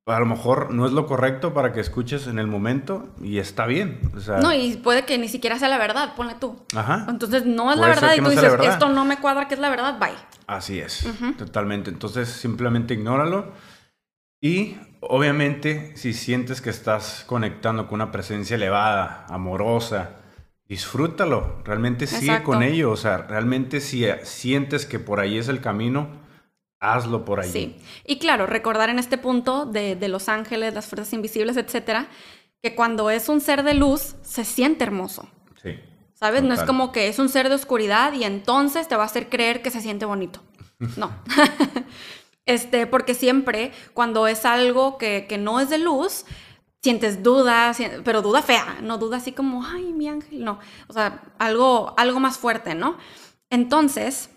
A 0.05 0.17
lo 0.19 0.25
mejor 0.25 0.73
no 0.73 0.85
es 0.85 0.93
lo 0.93 1.05
correcto 1.07 1.53
para 1.53 1.73
que 1.73 1.81
escuches 1.81 2.27
en 2.27 2.39
el 2.39 2.47
momento 2.47 3.09
y 3.21 3.39
está 3.39 3.65
bien. 3.65 3.99
O 4.15 4.19
sea, 4.21 4.37
No, 4.37 4.53
y 4.53 4.77
puede 4.77 5.03
que 5.03 5.17
ni 5.17 5.27
siquiera 5.27 5.59
sea 5.59 5.67
la 5.67 5.77
verdad, 5.77 6.15
ponle 6.15 6.35
tú. 6.35 6.57
ajá. 6.73 7.05
Entonces 7.09 7.45
no 7.45 7.69
es 7.71 7.77
la 7.77 7.83
Puede 7.87 7.95
verdad 7.95 8.15
y 8.15 8.21
no 8.21 8.25
tú 8.25 8.29
dices, 8.31 8.53
esto 8.63 8.87
no 8.89 9.03
me 9.03 9.17
cuadra 9.19 9.49
que 9.49 9.55
es 9.55 9.59
la 9.59 9.69
verdad, 9.69 9.99
bye. 9.99 10.15
Así 10.47 10.79
es, 10.79 11.05
totalmente. 11.37 11.89
Entonces 11.89 12.29
simplemente 12.29 12.93
ignóralo 12.93 13.51
y 14.41 14.77
obviamente 15.01 15.95
si 15.97 16.13
sientes 16.13 16.61
que 16.61 16.69
estás 16.69 17.23
conectando 17.27 17.87
con 17.87 17.95
una 17.95 18.11
presencia 18.11 18.55
elevada, 18.55 19.25
amorosa, 19.29 20.11
disfrútalo, 20.73 21.61
realmente 21.63 22.07
sigue 22.07 22.31
Exacto. 22.31 22.45
con 22.51 22.63
ello, 22.63 22.89
o 22.89 22.97
sea, 22.97 23.17
realmente 23.17 23.79
si 23.79 24.05
eh, 24.05 24.21
sientes 24.23 24.87
que 24.87 24.97
por 24.97 25.19
ahí 25.19 25.37
es 25.37 25.47
el 25.47 25.61
camino, 25.61 26.07
hazlo 26.79 27.25
por 27.25 27.39
ahí. 27.39 27.51
Sí. 27.51 27.75
Y 28.07 28.17
claro, 28.17 28.47
recordar 28.47 28.89
en 28.89 28.97
este 28.97 29.19
punto 29.19 29.67
de, 29.67 29.95
de 29.95 30.07
los 30.07 30.29
ángeles, 30.29 30.73
las 30.73 30.87
fuerzas 30.87 31.13
invisibles, 31.13 31.57
etcétera, 31.57 32.07
que 32.63 32.73
cuando 32.73 33.11
es 33.11 33.29
un 33.29 33.39
ser 33.39 33.61
de 33.61 33.75
luz, 33.75 34.15
se 34.23 34.45
siente 34.45 34.83
hermoso. 34.83 35.29
Sí. 35.61 35.79
¿Sabes? 36.15 36.41
No 36.41 36.55
es 36.55 36.63
como 36.63 36.91
que 36.91 37.07
es 37.07 37.19
un 37.19 37.29
ser 37.29 37.49
de 37.49 37.55
oscuridad 37.55 38.13
y 38.13 38.23
entonces 38.23 38.87
te 38.87 38.95
va 38.95 39.03
a 39.03 39.05
hacer 39.05 39.29
creer 39.29 39.61
que 39.61 39.69
se 39.69 39.81
siente 39.81 40.05
bonito. 40.05 40.41
No. 40.97 41.11
este, 42.47 42.87
porque 42.87 43.13
siempre 43.13 43.71
cuando 43.93 44.27
es 44.27 44.43
algo 44.43 44.97
que, 44.97 45.27
que 45.29 45.37
no 45.37 45.59
es 45.61 45.69
de 45.69 45.77
luz, 45.77 46.25
sientes 46.83 47.23
duda, 47.23 47.73
si- 47.73 47.87
pero 48.03 48.21
duda 48.21 48.41
fea, 48.41 48.77
no 48.81 48.97
duda 48.97 49.17
así 49.17 49.31
como, 49.31 49.65
ay, 49.65 49.93
mi 49.93 50.07
ángel, 50.09 50.43
no. 50.43 50.59
O 50.87 50.93
sea, 50.93 51.21
algo, 51.39 51.93
algo 51.97 52.19
más 52.19 52.37
fuerte, 52.37 52.75
¿no? 52.75 52.97
Entonces, 53.49 54.29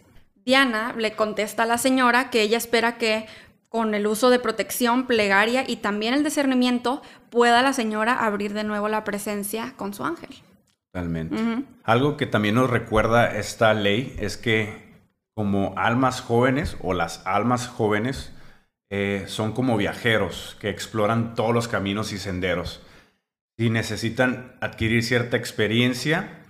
Diana 0.44 0.94
le 0.96 1.12
contesta 1.16 1.64
a 1.64 1.66
la 1.66 1.76
señora 1.76 2.30
que 2.30 2.42
ella 2.42 2.56
espera 2.56 2.98
que 2.98 3.26
con 3.68 3.94
el 3.94 4.06
uso 4.06 4.30
de 4.30 4.38
protección, 4.38 5.06
plegaria 5.06 5.64
y 5.68 5.76
también 5.76 6.14
el 6.14 6.22
discernimiento 6.22 7.02
pueda 7.30 7.62
la 7.62 7.72
señora 7.72 8.24
abrir 8.24 8.54
de 8.54 8.62
nuevo 8.64 8.88
la 8.88 9.02
presencia 9.04 9.74
con 9.76 9.92
su 9.92 10.04
ángel. 10.04 10.30
Totalmente. 10.92 11.36
Algo 11.82 12.16
que 12.16 12.26
también 12.26 12.54
nos 12.54 12.70
recuerda 12.70 13.36
esta 13.36 13.74
ley 13.74 14.14
es 14.18 14.36
que 14.36 14.86
como 15.34 15.74
almas 15.76 16.20
jóvenes 16.22 16.76
o 16.80 16.94
las 16.94 17.26
almas 17.26 17.66
jóvenes 17.66 18.32
eh, 18.90 19.24
son 19.26 19.52
como 19.52 19.76
viajeros 19.76 20.56
que 20.60 20.68
exploran 20.70 21.34
todos 21.34 21.52
los 21.54 21.68
caminos 21.68 22.12
y 22.12 22.18
senderos. 22.18 22.80
Si 23.58 23.70
necesitan 23.70 24.54
adquirir 24.60 25.02
cierta 25.02 25.36
experiencia, 25.36 26.42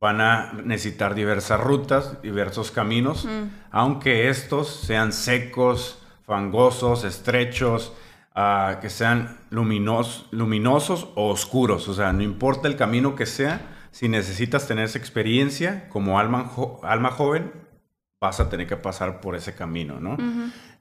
van 0.00 0.20
a 0.20 0.52
necesitar 0.64 1.14
diversas 1.14 1.60
rutas, 1.60 2.20
diversos 2.22 2.70
caminos, 2.70 3.28
aunque 3.70 4.28
estos 4.28 4.68
sean 4.68 5.12
secos, 5.12 6.02
fangosos, 6.24 7.04
estrechos, 7.04 7.92
ah, 8.34 8.78
que 8.80 8.90
sean 8.90 9.38
luminos- 9.50 10.26
luminosos 10.30 11.08
o 11.14 11.28
oscuros. 11.30 11.88
O 11.88 11.94
sea, 11.94 12.12
no 12.12 12.22
importa 12.22 12.68
el 12.68 12.76
camino 12.76 13.14
que 13.16 13.26
sea, 13.26 13.60
si 13.90 14.08
necesitas 14.08 14.66
tener 14.66 14.84
esa 14.86 14.98
experiencia 14.98 15.88
como 15.90 16.18
alma, 16.18 16.44
jo- 16.44 16.80
alma 16.82 17.10
joven, 17.10 17.52
vas 18.20 18.40
a 18.40 18.48
tener 18.48 18.66
que 18.66 18.76
pasar 18.76 19.20
por 19.20 19.34
ese 19.36 19.54
camino, 19.54 20.00
¿no? 20.00 20.16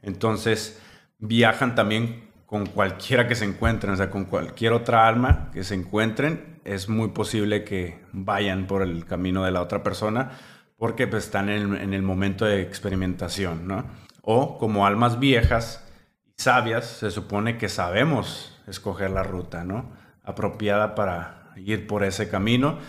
Entonces, 0.02 0.82
viajan 1.22 1.76
también 1.76 2.30
con 2.46 2.66
cualquiera 2.66 3.30
que 3.30 3.36
se 3.36 3.46
encuentren, 3.46 3.94
o 3.94 3.96
sea, 3.96 4.10
con 4.10 4.26
cualquier 4.26 4.74
otra 4.74 5.08
alma 5.08 5.50
que 5.54 5.64
se 5.64 5.76
encuentren, 5.76 6.60
es 6.66 6.90
muy 6.90 7.10
posible 7.10 7.64
que 7.64 8.04
vayan 8.12 8.68
por 8.68 8.82
el 8.82 9.06
camino 9.06 9.46
de 9.46 9.52
la 9.52 9.62
otra 9.62 9.84
persona 9.84 10.32
porque 10.78 11.08
pues, 11.08 11.26
están 11.26 11.50
en, 11.50 11.76
en 11.76 11.94
el 11.94 12.02
momento 12.02 12.44
de 12.44 12.62
experimentación, 12.62 13.68
¿no? 13.68 13.86
O 14.22 14.58
como 14.58 14.86
almas 14.86 15.20
viejas 15.20 15.88
y 16.26 16.34
sabias, 16.42 16.86
se 16.88 17.12
supone 17.12 17.58
que 17.58 17.70
sabemos 17.70 18.60
escoger 18.68 19.12
la 19.12 19.24
ruta, 19.24 19.64
¿no? 19.64 19.92
Apropiada 20.24 20.96
para 20.96 21.54
ir 21.56 21.88
por 21.88 22.04
ese 22.04 22.30
camino 22.30 22.80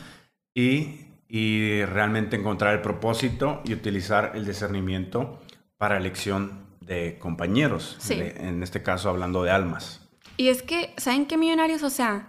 y, 0.54 1.06
y 1.28 1.84
realmente 1.84 2.36
encontrar 2.36 2.74
el 2.74 2.80
propósito 2.80 3.60
y 3.64 3.74
utilizar 3.74 4.32
el 4.34 4.46
discernimiento 4.46 5.40
para 5.76 5.98
elección 5.98 6.61
de 6.92 7.18
compañeros, 7.18 7.96
Sí. 7.98 8.16
de- 8.16 8.36
en 8.48 8.62
este 8.62 8.82
caso 8.82 9.08
hablando 9.08 9.42
de 9.42 9.50
almas. 9.50 10.00
Y 10.36 10.48
es 10.48 10.62
que, 10.62 10.94
¿saben 10.96 11.26
qué 11.26 11.36
millonarios? 11.36 11.82
O 11.82 11.90
sea, 11.90 12.28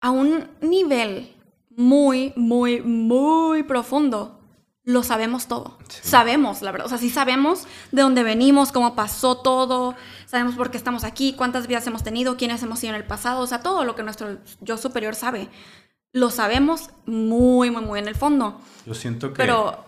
a 0.00 0.10
un 0.10 0.48
nivel 0.60 1.34
muy, 1.70 2.32
muy, 2.36 2.80
muy 2.82 3.62
profundo, 3.62 4.40
lo 4.84 5.02
sabemos 5.02 5.46
todo. 5.48 5.78
Sí. 5.88 6.00
Sabemos, 6.02 6.62
la 6.62 6.72
verdad. 6.72 6.86
O 6.86 6.88
sea, 6.88 6.98
sí 6.98 7.10
sabemos 7.10 7.66
de 7.92 8.02
dónde 8.02 8.22
venimos, 8.22 8.72
cómo 8.72 8.94
pasó 8.94 9.38
todo, 9.38 9.94
sabemos 10.26 10.54
por 10.56 10.70
qué 10.70 10.76
estamos 10.78 11.04
aquí, 11.04 11.34
cuántas 11.34 11.66
vidas 11.66 11.86
hemos 11.86 12.02
tenido, 12.02 12.36
quiénes 12.36 12.62
hemos 12.62 12.78
sido 12.78 12.94
en 12.94 13.00
el 13.00 13.06
pasado, 13.06 13.40
o 13.42 13.46
sea, 13.46 13.60
todo 13.60 13.84
lo 13.84 13.94
que 13.94 14.02
nuestro 14.02 14.38
yo 14.60 14.76
superior 14.76 15.14
sabe. 15.14 15.48
Lo 16.12 16.30
sabemos 16.30 16.90
muy, 17.06 17.70
muy, 17.70 17.82
muy 17.82 17.98
en 17.98 18.08
el 18.08 18.14
fondo. 18.14 18.60
Yo 18.86 18.94
siento 18.94 19.28
que... 19.28 19.36
Pero 19.36 19.84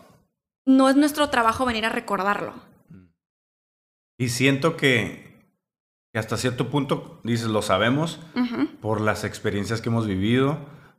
no 0.67 0.89
es 0.91 0.97
nuestro 0.97 1.31
trabajo 1.31 1.65
venir 1.65 1.87
a 1.87 1.89
recordarlo. 1.89 2.53
Y 4.21 4.29
siento 4.29 4.77
que, 4.77 5.33
que 6.13 6.19
hasta 6.19 6.37
cierto 6.37 6.69
punto, 6.69 7.23
dices, 7.25 7.47
lo 7.47 7.63
sabemos 7.63 8.21
Ujú. 8.37 8.69
por 8.83 9.01
las 9.01 9.25
experiencias 9.25 9.81
que 9.81 9.89
hemos 9.89 10.07
vivido, 10.07 10.59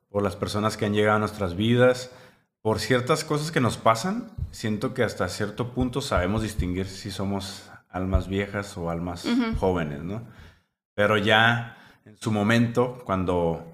por 0.09 0.23
las 0.23 0.35
personas 0.35 0.75
que 0.75 0.85
han 0.87 0.95
llegado 0.95 1.17
a 1.17 1.19
nuestras 1.19 1.55
vidas, 1.55 2.11
por 2.63 2.79
ciertas 2.79 3.23
cosas 3.23 3.51
que 3.51 3.59
nos 3.61 3.77
pasan, 3.77 4.31
siento 4.49 4.95
que 4.95 5.03
hasta 5.03 5.29
cierto 5.29 5.71
punto 5.71 6.01
sabemos 6.01 6.41
distinguir 6.41 6.87
si 6.87 7.11
somos 7.11 7.69
almas 7.89 8.27
viejas 8.27 8.75
o 8.75 8.89
almas 8.89 9.23
Ujú. 9.25 9.55
jóvenes, 9.55 10.01
¿no? 10.01 10.23
Pero 10.95 11.15
ya 11.15 11.77
en 12.05 12.17
su 12.17 12.31
momento, 12.31 13.03
cuando 13.05 13.71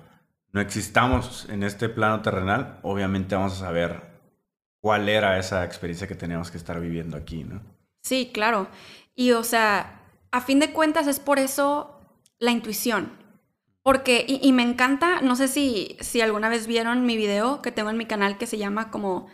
no 0.52 0.60
existamos 0.60 1.48
en 1.48 1.64
este 1.64 1.88
plano 1.88 2.22
terrenal, 2.22 2.80
obviamente 2.84 3.34
vamos 3.36 3.54
a 3.54 3.66
saber 3.68 4.02
cuál 4.82 5.08
era 5.08 5.40
esa 5.40 5.64
experiencia 5.64 6.06
que 6.06 6.16
teníamos 6.16 6.52
que 6.52 6.58
estar 6.58 6.82
viviendo 6.82 7.16
aquí, 7.16 7.46
¿no? 7.46 7.62
Sí, 8.02 8.30
claro. 8.34 8.68
Y 9.18 9.32
o 9.32 9.44
sea, 9.44 10.04
a 10.32 10.42
fin 10.42 10.60
de 10.60 10.72
cuentas 10.72 11.08
es 11.08 11.20
por 11.20 11.40
eso 11.40 12.00
la 12.38 12.52
intuición. 12.52 13.12
Porque, 13.82 14.26
y, 14.28 14.52
me 14.52 14.64
encanta, 14.64 15.22
no 15.22 15.36
sé 15.36 15.48
si, 15.48 15.98
si 16.02 16.22
alguna 16.22 16.50
vez 16.50 16.68
vieron 16.68 17.06
mi 17.06 17.18
video 17.18 17.62
que 17.62 17.72
tengo 17.72 17.90
en 17.90 17.98
mi 17.98 18.06
canal 18.06 18.38
que 18.38 18.46
se 18.46 18.58
llama 18.58 18.92
como 18.92 19.28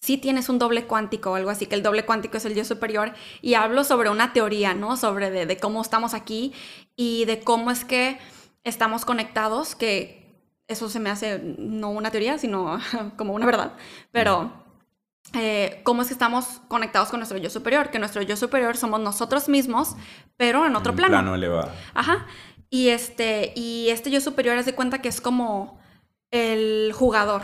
si 0.00 0.16
tienes 0.16 0.48
un 0.48 0.58
doble 0.58 0.86
cuántico 0.86 1.32
o 1.32 1.34
algo 1.34 1.50
así, 1.50 1.66
que 1.66 1.74
el 1.74 1.82
doble 1.82 2.04
cuántico 2.06 2.36
es 2.36 2.44
el 2.44 2.54
yo 2.54 2.64
superior, 2.64 3.12
y 3.42 3.54
hablo 3.54 3.82
sobre 3.84 4.08
una 4.08 4.32
teoría, 4.32 4.74
¿no? 4.74 4.96
Sobre 4.96 5.46
de 5.46 5.56
cómo 5.58 5.82
estamos 5.82 6.14
aquí 6.14 6.54
y 6.94 7.24
de 7.24 7.40
cómo 7.40 7.70
es 7.70 7.84
que 7.84 8.18
estamos 8.62 9.04
conectados, 9.04 9.74
que 9.74 10.26
eso 10.68 10.88
se 10.88 11.00
me 11.00 11.10
hace 11.10 11.40
no 11.58 11.90
una 11.90 12.10
teoría, 12.10 12.38
sino 12.38 12.78
como 13.16 13.34
una 13.34 13.46
verdad, 13.46 13.76
pero 14.12 14.65
eh, 15.34 15.80
cómo 15.82 16.02
es 16.02 16.08
que 16.08 16.14
estamos 16.14 16.60
conectados 16.68 17.08
con 17.08 17.20
nuestro 17.20 17.38
yo 17.38 17.50
superior, 17.50 17.90
que 17.90 17.98
nuestro 17.98 18.22
yo 18.22 18.36
superior 18.36 18.76
somos 18.76 19.00
nosotros 19.00 19.48
mismos, 19.48 19.96
pero 20.36 20.66
en 20.66 20.76
otro 20.76 20.92
un 20.92 20.96
plano. 20.96 21.12
plano 21.12 21.34
elevado. 21.34 21.70
Ajá. 21.94 22.26
Y 22.70 22.88
este, 22.88 23.52
y 23.54 23.88
este 23.90 24.10
yo 24.10 24.20
superior 24.20 24.56
es 24.58 24.66
de 24.66 24.74
cuenta 24.74 25.00
que 25.00 25.08
es 25.08 25.20
como 25.20 25.78
el 26.30 26.92
jugador. 26.94 27.42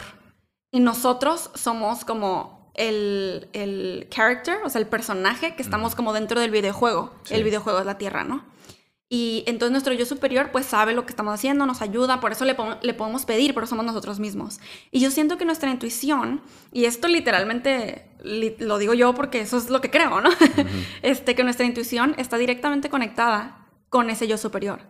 Y 0.70 0.80
nosotros 0.80 1.50
somos 1.54 2.04
como 2.04 2.70
el, 2.74 3.48
el 3.52 4.08
character, 4.10 4.58
o 4.64 4.70
sea, 4.70 4.80
el 4.80 4.86
personaje 4.86 5.54
que 5.54 5.62
estamos 5.62 5.94
como 5.94 6.12
dentro 6.12 6.40
del 6.40 6.50
videojuego. 6.50 7.12
Sí. 7.24 7.34
El 7.34 7.44
videojuego 7.44 7.78
es 7.78 7.86
la 7.86 7.98
Tierra, 7.98 8.24
¿no? 8.24 8.44
Y 9.14 9.44
entonces 9.46 9.72
nuestro 9.72 9.92
yo 9.92 10.06
superior 10.06 10.48
pues 10.52 10.64
sabe 10.64 10.94
lo 10.94 11.04
que 11.04 11.10
estamos 11.10 11.34
haciendo, 11.34 11.66
nos 11.66 11.82
ayuda, 11.82 12.18
por 12.18 12.32
eso 12.32 12.46
le, 12.46 12.54
po- 12.54 12.78
le 12.80 12.94
podemos 12.94 13.26
pedir, 13.26 13.52
pero 13.52 13.66
somos 13.66 13.84
nosotros 13.84 14.18
mismos. 14.18 14.58
Y 14.90 15.00
yo 15.00 15.10
siento 15.10 15.36
que 15.36 15.44
nuestra 15.44 15.70
intuición, 15.70 16.40
y 16.72 16.86
esto 16.86 17.08
literalmente 17.08 18.06
li- 18.24 18.56
lo 18.58 18.78
digo 18.78 18.94
yo 18.94 19.12
porque 19.14 19.42
eso 19.42 19.58
es 19.58 19.68
lo 19.68 19.82
que 19.82 19.90
creo, 19.90 20.22
¿no? 20.22 20.30
este, 21.02 21.34
que 21.34 21.44
nuestra 21.44 21.66
intuición 21.66 22.14
está 22.16 22.38
directamente 22.38 22.88
conectada 22.88 23.66
con 23.90 24.08
ese 24.08 24.26
yo 24.26 24.38
superior. 24.38 24.80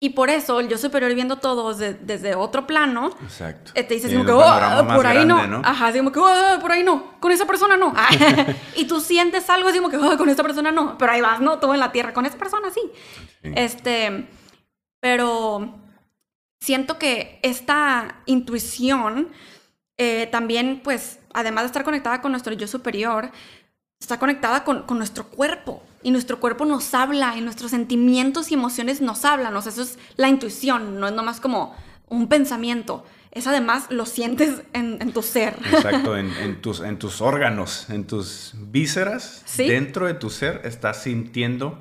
Y 0.00 0.10
por 0.10 0.30
eso 0.30 0.60
el 0.60 0.68
yo 0.68 0.78
superior 0.78 1.12
viendo 1.14 1.36
todo 1.36 1.74
de- 1.74 1.94
desde 1.94 2.36
otro 2.36 2.68
plano, 2.68 3.10
Exacto. 3.22 3.72
eh, 3.74 3.82
te 3.82 3.94
dice 3.94 4.08
como 4.12 4.24
que, 4.24 4.30
"Oh, 4.30 4.86
por 4.94 5.06
ahí 5.06 5.24
no. 5.24 5.60
Ajá, 5.64 5.88
así 5.88 5.98
como 5.98 6.12
que, 6.12 6.20
"Oh, 6.20 6.60
por 6.60 6.70
ahí 6.70 6.84
no. 6.84 7.18
Con 7.18 7.32
esa 7.32 7.46
persona 7.46 7.76
no. 7.76 7.92
y 8.76 8.84
tú 8.86 9.00
sientes 9.00 9.50
algo 9.50 9.68
así 9.68 9.78
como 9.78 9.90
que, 9.90 9.96
"Oh, 9.96 10.16
con 10.16 10.28
esa 10.28 10.44
persona 10.44 10.70
no. 10.70 10.96
Pero 10.98 11.10
ahí 11.12 11.20
vas, 11.20 11.40
¿no? 11.40 11.58
Todo 11.58 11.74
en 11.74 11.80
la 11.80 11.90
tierra. 11.90 12.12
Con 12.12 12.26
esa 12.26 12.38
persona 12.38 12.70
sí. 12.70 12.80
Sí. 13.42 13.52
Este, 13.56 14.28
pero 15.00 15.74
siento 16.60 16.98
que 16.98 17.40
esta 17.42 18.22
intuición 18.26 19.28
eh, 20.00 20.28
también, 20.30 20.80
pues, 20.84 21.18
además 21.34 21.64
de 21.64 21.66
estar 21.66 21.82
conectada 21.82 22.20
con 22.20 22.30
nuestro 22.30 22.52
yo 22.52 22.68
superior, 22.68 23.32
está 24.00 24.16
conectada 24.16 24.62
con, 24.62 24.84
con 24.84 24.96
nuestro 24.98 25.24
cuerpo. 25.26 25.82
Y 26.02 26.10
nuestro 26.10 26.38
cuerpo 26.40 26.64
nos 26.64 26.94
habla 26.94 27.36
y 27.36 27.40
nuestros 27.40 27.70
sentimientos 27.72 28.50
y 28.50 28.54
emociones 28.54 29.00
nos 29.00 29.24
hablan. 29.24 29.56
O 29.56 29.62
sea, 29.62 29.72
eso 29.72 29.82
es 29.82 29.98
la 30.16 30.28
intuición, 30.28 31.00
no 31.00 31.08
es 31.08 31.14
nomás 31.14 31.40
como 31.40 31.74
un 32.08 32.28
pensamiento. 32.28 33.04
Es 33.32 33.46
además 33.46 33.86
lo 33.90 34.06
sientes 34.06 34.62
en, 34.72 35.02
en 35.02 35.12
tu 35.12 35.22
ser. 35.22 35.54
Exacto, 35.72 36.16
en, 36.16 36.32
en 36.38 36.60
tus, 36.62 36.80
en 36.80 36.98
tus 36.98 37.20
órganos, 37.20 37.90
en 37.90 38.06
tus 38.06 38.54
vísceras, 38.56 39.42
Sí. 39.44 39.68
dentro 39.68 40.06
de 40.06 40.14
tu 40.14 40.30
ser, 40.30 40.62
estás 40.64 41.02
sintiendo 41.02 41.78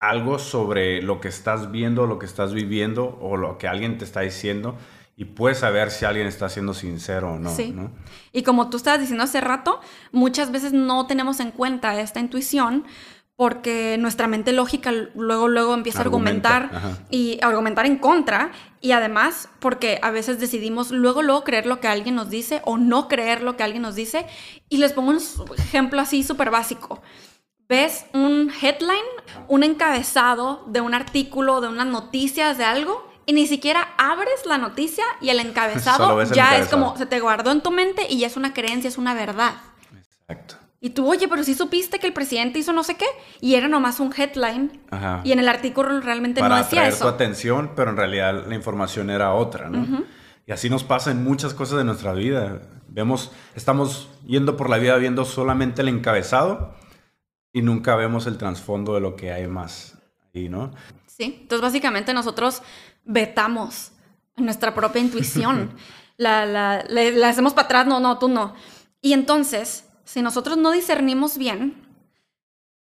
algo 0.00 0.38
sobre 0.38 1.02
lo 1.02 1.20
que 1.20 1.28
estás 1.28 1.70
viendo, 1.72 2.06
lo 2.06 2.18
que 2.18 2.26
estás 2.26 2.52
viviendo 2.52 3.18
o 3.20 3.36
lo 3.36 3.58
que 3.58 3.66
alguien 3.68 3.98
te 3.98 4.04
está 4.04 4.20
diciendo 4.20 4.76
y 5.18 5.24
puedes 5.24 5.58
saber 5.58 5.90
si 5.90 6.04
alguien 6.04 6.28
está 6.28 6.48
siendo 6.48 6.72
sincero 6.72 7.32
o 7.32 7.38
no. 7.40 7.52
Sí. 7.54 7.72
¿no? 7.72 7.90
Y 8.32 8.44
como 8.44 8.70
tú 8.70 8.76
estabas 8.76 9.00
diciendo 9.00 9.24
hace 9.24 9.40
rato, 9.40 9.80
muchas 10.12 10.52
veces 10.52 10.72
no 10.72 11.08
tenemos 11.08 11.40
en 11.40 11.50
cuenta 11.50 12.00
esta 12.00 12.20
intuición 12.20 12.84
porque 13.34 13.96
nuestra 13.98 14.28
mente 14.28 14.52
lógica 14.52 14.92
luego 14.92 15.48
luego 15.48 15.74
empieza 15.74 16.02
Argumenta, 16.02 16.50
a 16.50 16.56
argumentar 16.56 16.88
ajá. 16.92 17.06
y 17.10 17.40
argumentar 17.42 17.86
en 17.86 17.98
contra 17.98 18.52
y 18.80 18.92
además 18.92 19.48
porque 19.58 19.98
a 20.02 20.12
veces 20.12 20.38
decidimos 20.38 20.92
luego 20.92 21.22
luego 21.22 21.42
creer 21.42 21.66
lo 21.66 21.80
que 21.80 21.88
alguien 21.88 22.14
nos 22.14 22.30
dice 22.30 22.62
o 22.64 22.78
no 22.78 23.08
creer 23.08 23.42
lo 23.42 23.56
que 23.56 23.64
alguien 23.64 23.82
nos 23.82 23.96
dice 23.96 24.24
y 24.68 24.76
les 24.76 24.92
pongo 24.92 25.10
un 25.10 25.20
ejemplo 25.58 26.00
así 26.00 26.22
súper 26.22 26.52
básico. 26.52 27.02
Ves 27.68 28.06
un 28.14 28.52
headline, 28.62 28.96
un 29.48 29.64
encabezado 29.64 30.64
de 30.68 30.80
un 30.80 30.94
artículo, 30.94 31.60
de 31.60 31.66
unas 31.66 31.88
noticias, 31.88 32.56
de 32.56 32.64
algo, 32.64 33.07
y 33.28 33.34
ni 33.34 33.46
siquiera 33.46 33.88
abres 33.98 34.46
la 34.46 34.56
noticia 34.56 35.04
y 35.20 35.28
el 35.28 35.38
encabezado 35.38 36.22
ya 36.32 36.56
es 36.56 36.68
como 36.68 36.96
se 36.96 37.04
te 37.04 37.20
guardó 37.20 37.50
en 37.50 37.60
tu 37.60 37.70
mente 37.70 38.06
y 38.08 38.20
ya 38.20 38.26
es 38.26 38.38
una 38.38 38.54
creencia, 38.54 38.88
es 38.88 38.96
una 38.96 39.12
verdad. 39.12 39.52
Exacto. 40.22 40.54
Y 40.80 40.90
tú, 40.90 41.06
oye, 41.06 41.28
pero 41.28 41.44
sí 41.44 41.54
supiste 41.54 41.98
que 41.98 42.06
el 42.06 42.14
presidente 42.14 42.58
hizo 42.58 42.72
no 42.72 42.82
sé 42.84 42.96
qué, 42.96 43.04
y 43.42 43.56
era 43.56 43.68
nomás 43.68 44.00
un 44.00 44.14
headline, 44.16 44.80
Ajá. 44.90 45.20
y 45.24 45.32
en 45.32 45.40
el 45.40 45.48
artículo 45.48 46.00
realmente 46.00 46.40
Para 46.40 46.56
no 46.56 46.62
decía 46.62 46.80
atraer 46.80 46.92
tu 46.94 46.96
eso. 47.00 47.08
atención, 47.08 47.72
pero 47.76 47.90
en 47.90 47.98
realidad 47.98 48.46
la 48.46 48.54
información 48.54 49.10
era 49.10 49.34
otra, 49.34 49.68
¿no? 49.68 50.04
Y 50.46 50.52
así 50.52 50.70
nos 50.70 50.82
pasa 50.82 51.10
en 51.10 51.22
muchas 51.22 51.52
cosas 51.52 51.76
de 51.76 51.84
nuestra 51.84 52.14
vida. 52.14 52.62
Vemos, 52.86 53.30
estamos 53.54 54.08
yendo 54.26 54.56
por 54.56 54.70
la 54.70 54.78
vida 54.78 54.96
viendo 54.96 55.26
solamente 55.26 55.82
el 55.82 55.88
encabezado 55.88 56.74
y 57.52 57.60
nunca 57.60 57.94
vemos 57.94 58.26
el 58.26 58.38
trasfondo 58.38 58.94
de 58.94 59.00
lo 59.00 59.16
que 59.16 59.32
hay 59.32 59.46
más 59.48 59.97
¿no? 60.46 60.72
Sí, 61.06 61.38
entonces 61.40 61.60
básicamente 61.60 62.14
nosotros 62.14 62.62
vetamos 63.04 63.90
nuestra 64.36 64.74
propia 64.74 65.02
intuición. 65.02 65.74
la, 66.18 66.46
la, 66.46 66.84
le, 66.88 67.12
la 67.12 67.30
hacemos 67.30 67.54
para 67.54 67.64
atrás, 67.64 67.86
no, 67.86 67.98
no, 67.98 68.18
tú 68.18 68.28
no. 68.28 68.54
Y 69.00 69.12
entonces, 69.14 69.84
si 70.04 70.22
nosotros 70.22 70.56
no 70.58 70.70
discernimos 70.70 71.38
bien, 71.38 71.88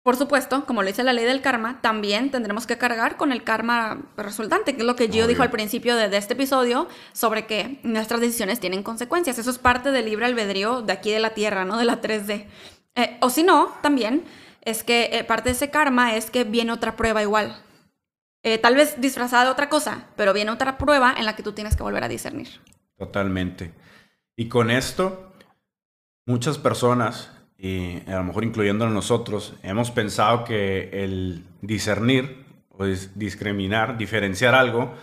por 0.02 0.16
supuesto, 0.16 0.64
como 0.66 0.82
lo 0.82 0.88
dice 0.88 1.04
la 1.04 1.12
ley 1.12 1.24
del 1.24 1.42
karma, 1.42 1.80
también 1.80 2.30
tendremos 2.30 2.66
que 2.66 2.76
cargar 2.76 3.16
con 3.16 3.30
el 3.30 3.44
karma 3.44 4.02
resultante, 4.16 4.74
que 4.74 4.80
es 4.80 4.86
lo 4.86 4.96
que 4.96 5.06
Gio 5.06 5.24
Obvio. 5.24 5.28
dijo 5.28 5.42
al 5.42 5.50
principio 5.50 5.94
de, 5.94 6.08
de 6.08 6.16
este 6.16 6.34
episodio, 6.34 6.88
sobre 7.12 7.46
que 7.46 7.78
nuestras 7.84 8.20
decisiones 8.20 8.58
tienen 8.58 8.82
consecuencias. 8.82 9.38
Eso 9.38 9.50
es 9.50 9.58
parte 9.58 9.92
del 9.92 10.06
libre 10.06 10.26
albedrío 10.26 10.82
de 10.82 10.92
aquí 10.92 11.10
de 11.12 11.20
la 11.20 11.34
Tierra, 11.34 11.64
¿no? 11.64 11.78
De 11.78 11.84
la 11.84 12.00
3D. 12.00 12.46
Eh, 12.96 13.16
o 13.20 13.30
si 13.30 13.44
no, 13.44 13.68
también 13.80 14.24
es 14.62 14.82
que 14.84 15.10
eh, 15.12 15.24
parte 15.24 15.50
de 15.50 15.54
ese 15.54 15.70
karma 15.70 16.16
es 16.16 16.30
que 16.30 16.44
viene 16.44 16.72
otra 16.72 16.96
prueba 16.96 17.22
igual. 17.22 17.56
Eh, 18.44 18.58
tal 18.58 18.74
vez 18.74 19.00
disfrazada 19.00 19.44
de 19.44 19.50
otra 19.50 19.68
cosa, 19.68 20.06
pero 20.16 20.32
viene 20.32 20.50
otra 20.50 20.78
prueba 20.78 21.14
en 21.16 21.24
la 21.26 21.36
que 21.36 21.42
tú 21.44 21.52
tienes 21.52 21.76
que 21.76 21.82
volver 21.82 22.02
a 22.04 22.08
discernir. 22.08 22.48
Totalmente. 22.96 23.72
Y 24.36 24.48
con 24.48 24.70
esto, 24.70 25.32
muchas 26.26 26.58
personas, 26.58 27.30
y 27.56 28.00
a 28.10 28.16
lo 28.16 28.24
mejor 28.24 28.44
incluyéndonos 28.44 28.94
nosotros, 28.94 29.54
hemos 29.62 29.90
pensado 29.90 30.44
que 30.44 30.90
el 31.04 31.44
discernir 31.60 32.44
o 32.70 32.84
dis- 32.84 33.10
discriminar, 33.14 33.96
diferenciar 33.96 34.54
algo, 34.54 34.94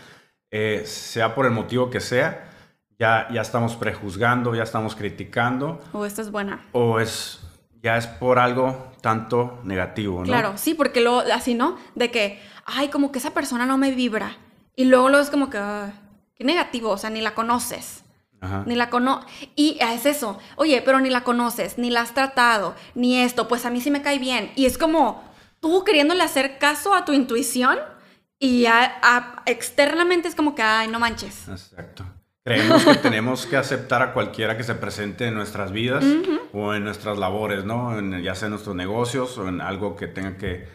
eh, 0.52 0.84
sea 0.86 1.36
por 1.36 1.46
el 1.46 1.52
motivo 1.52 1.90
que 1.90 2.00
sea, 2.02 2.50
ya, 2.98 3.30
ya 3.32 3.42
estamos 3.42 3.78
prejuzgando, 3.78 4.54
ya 4.56 4.64
estamos 4.64 4.96
criticando, 4.96 5.82
O 5.94 6.06
esta 6.06 6.22
es 6.22 6.32
buena. 6.32 6.66
o 6.74 7.00
es 7.00 7.40
ya 7.82 7.96
es 7.96 8.08
por 8.08 8.40
algo 8.40 8.89
tanto 9.02 9.60
negativo, 9.64 10.20
¿no? 10.20 10.26
Claro, 10.26 10.54
sí, 10.58 10.74
porque 10.74 11.02
luego, 11.02 11.24
así, 11.34 11.54
¿no? 11.56 11.78
De 11.96 12.12
que, 12.12 12.42
ay, 12.66 12.90
como 12.90 13.12
que 13.12 13.20
esa 13.20 13.32
persona 13.34 13.66
no 13.66 13.78
me 13.78 13.92
vibra. 13.92 14.38
Y 14.76 14.86
luego, 14.86 15.10
luego 15.10 15.24
es 15.24 15.30
como 15.30 15.50
que, 15.50 15.58
"Ah, 15.58 15.92
qué 16.36 16.44
negativo, 16.44 16.90
o 16.90 16.98
sea, 16.98 17.10
ni 17.10 17.22
la 17.22 17.34
conoces. 17.36 18.04
Ajá. 18.42 18.64
Ni 18.66 18.76
la 18.76 18.90
cono 18.90 19.20
Y 19.58 19.78
es 19.82 20.06
eso. 20.06 20.40
Oye, 20.56 20.82
pero 20.82 21.02
ni 21.02 21.10
la 21.10 21.26
conoces, 21.26 21.78
ni 21.78 21.90
la 21.90 22.00
has 22.02 22.14
tratado, 22.14 22.74
ni 22.96 23.20
esto, 23.20 23.50
pues 23.50 23.66
a 23.66 23.70
mí 23.70 23.82
sí 23.82 23.92
me 23.92 24.02
cae 24.02 24.18
bien. 24.20 24.52
Y 24.56 24.66
es 24.66 24.78
como 24.78 25.22
tú 25.60 25.84
queriéndole 25.84 26.24
hacer 26.24 26.58
caso 26.58 26.94
a 26.96 27.04
tu 27.04 27.12
intuición 27.12 27.78
y 28.40 28.66
a- 28.68 28.98
a- 29.04 29.44
externamente 29.46 30.30
es 30.30 30.36
como 30.36 30.56
que, 30.56 30.62
ay, 30.62 30.88
no 30.88 31.00
manches. 31.00 31.50
Exacto. 31.50 32.06
Creemos 32.56 32.86
que 32.86 32.96
tenemos 32.96 33.46
que 33.46 33.58
aceptar 33.58 34.02
a 34.02 34.14
cualquiera 34.14 34.58
que 34.58 34.64
se 34.64 34.76
presente 34.76 35.28
en 35.28 35.36
nuestras 35.36 35.72
vidas 35.72 36.04
o 36.54 36.74
en 36.74 36.84
nuestras 36.84 37.18
labores, 37.18 37.64
¿no? 37.66 37.98
En- 37.98 38.22
ya 38.24 38.36
sea 38.36 38.48
en 38.48 38.52
nuestros 38.52 38.76
negocios 38.76 39.38
o 39.38 39.48
en 39.48 39.62
algo 39.62 39.96
que 39.96 40.08
tenga 40.08 40.38
que, 40.38 40.68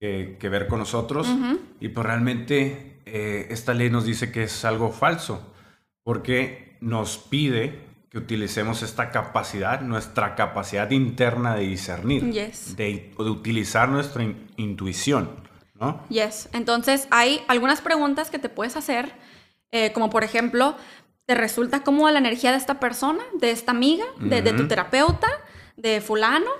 que- 0.00 0.36
que 0.40 0.48
ver 0.48 0.66
con 0.66 0.78
nosotros. 0.78 1.28
Y 1.80 1.88
pues 1.88 2.06
realmente 2.06 3.00
eh, 3.06 3.46
esta 3.50 3.74
ley 3.74 3.90
nos 3.90 4.04
dice 4.04 4.30
que 4.32 4.44
es 4.44 4.64
algo 4.64 4.90
falso, 4.92 5.52
porque 6.04 6.76
nos 6.80 7.18
pide 7.18 7.78
que 8.10 8.18
utilicemos 8.18 8.82
esta 8.82 9.10
capacidad, 9.10 9.82
nuestra 9.82 10.34
capacidad 10.34 10.90
interna 10.90 11.54
de 11.54 11.62
discernir, 11.66 12.30
Yes. 12.32 12.76
de, 12.76 13.12
de 13.16 13.22
utilizar 13.30 13.88
nuestra 13.88 14.22
in- 14.24 14.48
intuición, 14.56 15.30
¿no? 15.78 16.02
Yes. 16.08 16.48
Entonces, 16.52 17.06
hay 17.10 17.42
algunas 17.46 17.80
preguntas 17.80 18.30
que 18.30 18.38
te 18.40 18.48
puedes 18.48 18.76
hacer, 18.76 19.12
eh, 19.70 19.92
como 19.92 20.10
por 20.10 20.24
ejemplo, 20.24 20.74
¿te 21.30 21.36
resulta 21.36 21.84
cómoda 21.84 22.10
la 22.10 22.18
energía 22.18 22.50
de 22.50 22.56
esta 22.56 22.80
persona, 22.80 23.22
de 23.34 23.52
esta 23.52 23.70
amiga, 23.70 24.04
de, 24.18 24.42
de 24.42 24.52
tu 24.52 24.66
terapeuta, 24.66 25.28
de 25.76 26.00
fulano? 26.00 26.50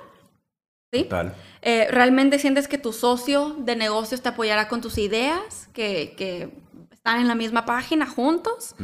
¿Sí? 0.93 1.09
Tal. 1.11 1.35
Eh, 1.61 1.89
¿Realmente 1.91 2.39
sientes 2.39 2.69
que 2.69 2.79
tu 2.79 2.93
socio 2.93 3.57
de 3.59 3.75
negocios 3.75 4.23
te 4.23 4.29
apoyará 4.29 4.69
con 4.69 4.81
tus 4.81 4.97
ideas, 4.99 5.69
que, 5.73 6.15
que 6.17 6.51
están 6.93 7.19
en 7.19 7.27
la 7.27 7.35
misma 7.35 7.67
página 7.67 8.07
juntos? 8.07 8.77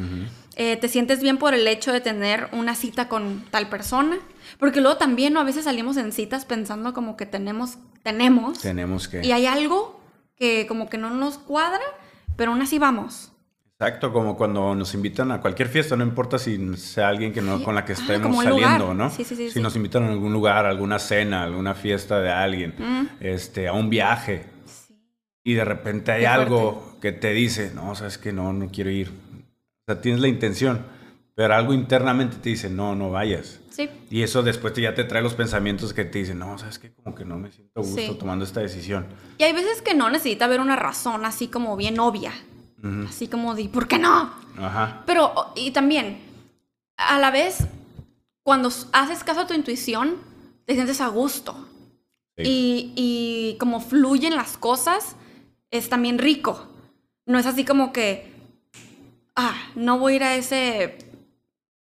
Eh, 0.56 0.76
¿Te 0.76 0.88
sientes 0.88 1.22
bien 1.22 1.38
por 1.38 1.54
el 1.54 1.68
hecho 1.68 1.92
de 1.92 2.00
tener 2.00 2.48
una 2.50 2.74
cita 2.74 3.08
con 3.08 3.44
tal 3.52 3.68
persona? 3.68 4.18
Porque 4.58 4.80
luego 4.80 4.96
también 4.96 5.34
¿no? 5.34 5.38
a 5.38 5.44
veces 5.44 5.66
salimos 5.66 5.96
en 5.98 6.10
citas 6.10 6.46
pensando 6.46 6.94
como 6.94 7.16
que 7.16 7.26
tenemos, 7.26 7.78
tenemos, 8.02 8.58
Tenemos 8.58 9.06
que... 9.06 9.24
y 9.24 9.30
hay 9.30 9.46
algo 9.46 10.00
que 10.34 10.66
como 10.66 10.90
que 10.90 10.98
no 10.98 11.10
nos 11.10 11.38
cuadra, 11.38 11.84
pero 12.34 12.50
aún 12.50 12.60
así 12.60 12.80
vamos. 12.80 13.30
Exacto, 13.78 14.10
como 14.10 14.36
cuando 14.38 14.74
nos 14.74 14.94
invitan 14.94 15.30
a 15.32 15.40
cualquier 15.42 15.68
fiesta, 15.68 15.96
no 15.96 16.02
importa 16.04 16.38
si 16.38 16.76
sea 16.78 17.08
alguien 17.08 17.30
que 17.32 17.42
no, 17.42 17.62
con 17.62 17.74
la 17.74 17.84
que 17.84 17.92
ah, 17.92 17.96
estemos 18.00 18.34
un 18.38 18.42
saliendo, 18.44 18.78
lugar. 18.78 18.96
¿no? 18.96 19.10
Sí, 19.10 19.22
sí, 19.22 19.36
sí, 19.36 19.50
si 19.50 19.60
nos 19.60 19.76
invitan 19.76 20.04
a 20.04 20.08
algún 20.12 20.32
lugar, 20.32 20.64
a 20.64 20.70
alguna 20.70 20.98
cena, 20.98 21.42
a 21.42 21.44
alguna 21.44 21.74
fiesta 21.74 22.18
de 22.20 22.30
alguien, 22.30 22.74
Mm. 22.78 23.06
este, 23.20 23.68
a 23.68 23.74
un 23.74 23.90
viaje, 23.90 24.46
y 25.44 25.52
de 25.54 25.64
repente 25.66 26.10
hay 26.10 26.20
Qué 26.22 26.26
algo 26.26 26.96
que 27.02 27.12
te 27.12 27.32
dice, 27.34 27.70
no, 27.74 27.94
sabes 27.94 28.16
que 28.16 28.32
no, 28.32 28.52
no 28.54 28.70
quiero 28.70 28.88
ir. 28.90 29.10
O 29.10 29.84
sea, 29.92 30.00
tienes 30.00 30.22
la 30.22 30.28
intención, 30.28 30.80
pero 31.34 31.54
algo 31.54 31.74
internamente 31.74 32.38
te 32.38 32.48
dice, 32.48 32.70
no, 32.70 32.94
no 32.94 33.10
vayas. 33.10 33.60
Sí. 33.68 33.90
Y 34.10 34.22
eso 34.22 34.42
después 34.42 34.72
te- 34.72 34.80
ya 34.80 34.94
te 34.94 35.04
trae 35.04 35.22
los 35.22 35.34
pensamientos 35.34 35.92
que 35.92 36.06
te 36.06 36.20
dicen, 36.20 36.38
no, 36.38 36.56
sabes 36.56 36.78
que 36.78 36.94
como 36.94 37.14
que 37.14 37.26
no 37.26 37.36
me 37.38 37.52
siento 37.52 37.82
gusto 37.82 38.16
tomando 38.16 38.42
esta 38.46 38.60
decisión. 38.60 39.06
Y 39.36 39.42
hay 39.44 39.52
veces 39.52 39.82
que 39.82 39.92
no 39.94 40.08
necesita 40.08 40.46
haber 40.46 40.60
una 40.60 40.76
razón 40.76 41.26
así 41.26 41.48
como 41.48 41.76
bien 41.76 42.00
obvia. 42.00 42.32
Así 43.08 43.28
como 43.28 43.54
de, 43.54 43.68
¿por 43.68 43.88
qué 43.88 43.98
no? 43.98 44.30
Ajá. 44.58 45.02
Pero, 45.06 45.52
y 45.56 45.70
también, 45.72 46.18
a 46.96 47.18
la 47.18 47.30
vez, 47.30 47.58
cuando 48.42 48.70
haces 48.92 49.24
caso 49.24 49.40
a 49.40 49.46
tu 49.46 49.54
intuición, 49.54 50.16
te 50.66 50.74
sientes 50.74 51.00
a 51.00 51.08
gusto. 51.08 51.56
Sí. 52.36 52.42
Y, 52.44 52.92
y 52.94 53.56
como 53.58 53.80
fluyen 53.80 54.36
las 54.36 54.56
cosas, 54.56 55.16
es 55.70 55.88
también 55.88 56.18
rico. 56.18 56.68
No 57.26 57.38
es 57.38 57.46
así 57.46 57.64
como 57.64 57.92
que, 57.92 58.32
ah, 59.34 59.54
no 59.74 59.98
voy 59.98 60.12
a 60.12 60.16
ir 60.16 60.24
a 60.24 60.34
ese 60.36 60.98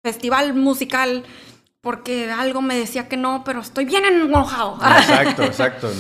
festival 0.03 0.55
musical 0.55 1.25
porque 1.81 2.31
algo 2.31 2.63
me 2.63 2.77
decía 2.77 3.09
que 3.09 3.17
no, 3.17 3.43
pero 3.45 3.61
estoy 3.61 3.85
bien 3.85 4.05
enojado. 4.05 4.77
Exacto, 4.77 5.43
exacto. 5.45 5.91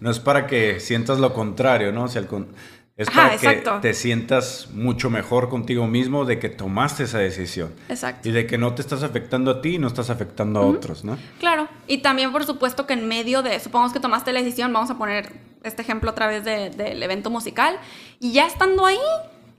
No 0.00 0.10
es 0.10 0.20
para 0.20 0.46
que 0.46 0.80
sientas 0.80 1.18
lo 1.18 1.32
contrario, 1.32 1.92
¿no? 1.92 2.06
Con- 2.28 2.48
es 2.96 3.08
Ajá, 3.08 3.28
para 3.28 3.38
que 3.38 3.62
te 3.80 3.92
sientas 3.94 4.68
mucho 4.72 5.10
mejor 5.10 5.48
contigo 5.48 5.86
mismo 5.88 6.24
de 6.24 6.38
que 6.38 6.48
tomaste 6.48 7.04
esa 7.04 7.18
decisión. 7.18 7.72
Exacto. 7.88 8.28
Y 8.28 8.32
de 8.32 8.46
que 8.46 8.56
no 8.56 8.72
te 8.74 8.82
estás 8.82 9.02
afectando 9.02 9.50
a 9.50 9.60
ti 9.60 9.74
y 9.74 9.78
no 9.78 9.88
estás 9.88 10.10
afectando 10.10 10.60
a 10.60 10.66
otros, 10.66 11.04
¿no? 11.04 11.18
Claro, 11.40 11.68
y 11.88 11.98
también 11.98 12.30
por 12.30 12.44
supuesto 12.44 12.86
que 12.86 12.92
en 12.94 13.08
medio 13.08 13.42
de, 13.42 13.58
supongamos 13.58 13.92
que 13.92 14.00
tomaste 14.00 14.32
la 14.32 14.40
decisión, 14.42 14.72
vamos 14.72 14.90
a 14.90 14.96
poner 14.98 15.32
este 15.64 15.82
ejemplo 15.82 16.10
otra 16.12 16.26
vez 16.28 16.44
de- 16.44 16.70
del 16.70 17.02
evento 17.02 17.30
musical, 17.30 17.78
y 18.20 18.32
ya 18.32 18.46
estando 18.46 18.86
ahí, 18.86 18.98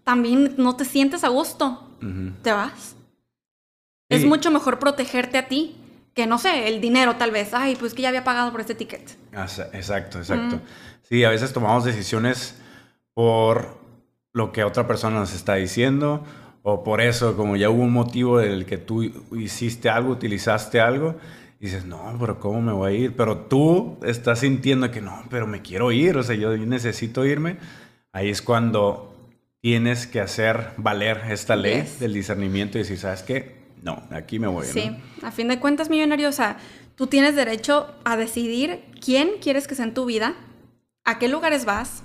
también 0.03 0.53
no 0.57 0.75
te 0.77 0.85
sientes 0.85 1.23
a 1.23 1.29
gusto, 1.29 1.89
te 2.41 2.51
vas. 2.51 2.95
Es 4.07 4.23
mucho 4.23 4.51
mejor 4.51 4.77
protegerte 4.79 5.37
a 5.39 5.47
ti 5.47 5.75
que, 6.13 6.27
no 6.27 6.37
sé, 6.37 6.67
el 6.69 6.79
dinero 6.79 7.15
tal 7.15 7.31
vez. 7.31 7.53
Ay, 7.53 7.75
pues 7.75 7.93
que 7.95 8.03
ya 8.03 8.09
había 8.09 8.23
pagado 8.23 8.51
por 8.51 8.61
este 8.61 8.75
ticket. 8.75 9.17
Exacto, 9.73 10.19
exacto. 10.19 10.61
Sí, 11.09 11.23
a 11.23 11.29
veces 11.31 11.51
tomamos 11.51 11.83
decisiones 11.83 12.55
por 13.15 13.79
lo 14.33 14.51
que 14.51 14.63
otra 14.63 14.85
persona 14.85 15.17
nos 15.19 15.33
está 15.33 15.55
diciendo 15.55 16.23
o 16.61 16.83
por 16.83 16.99
eso, 16.99 17.35
como 17.37 17.55
ya 17.55 17.69
hubo 17.69 17.83
un 17.83 17.93
motivo 17.93 18.39
del 18.39 18.65
que 18.65 18.77
tú 18.77 19.03
hiciste 19.37 19.87
algo, 19.89 20.11
utilizaste 20.13 20.81
algo, 20.81 21.15
y 21.59 21.65
dices, 21.65 21.85
no, 21.85 22.15
pero 22.19 22.39
¿cómo 22.39 22.59
me 22.59 22.71
voy 22.71 22.91
a 22.91 22.97
ir? 22.97 23.15
Pero 23.15 23.37
tú 23.37 23.97
estás 24.03 24.39
sintiendo 24.39 24.89
que 24.89 24.99
no, 24.99 25.23
pero 25.29 25.45
me 25.45 25.61
quiero 25.61 25.91
ir, 25.91 26.17
o 26.17 26.23
sea, 26.23 26.35
yo 26.35 26.57
necesito 26.57 27.23
irme. 27.23 27.57
Ahí 28.11 28.29
es 28.29 28.41
cuando 28.41 29.15
tienes 29.61 30.07
que 30.07 30.19
hacer 30.19 30.71
valer 30.77 31.21
esta 31.29 31.55
ley 31.55 31.81
Yes. 31.83 31.99
del 31.99 32.13
discernimiento 32.13 32.77
y 32.77 32.81
decir, 32.81 32.97
¿sabes 32.97 33.21
qué? 33.21 33.57
No, 33.83 34.01
aquí 34.09 34.39
me 34.39 34.47
voy. 34.47 34.65
¿no? 34.65 34.73
Sí, 34.73 34.91
a 35.21 35.31
fin 35.31 35.47
de 35.47 35.59
cuentas, 35.59 35.91
millonario, 35.91 36.29
o 36.29 36.31
sea, 36.33 36.57
tú 36.95 37.05
tienes 37.05 37.35
derecho 37.35 37.93
a 38.05 38.17
decidir 38.17 38.83
quién 38.99 39.33
quieres 39.39 39.67
que 39.67 39.75
sea 39.75 39.85
en 39.85 39.93
tu 39.93 40.05
vida, 40.05 40.33
a 41.03 41.19
qué 41.19 41.27
lugares 41.29 41.65
vas, 41.65 42.01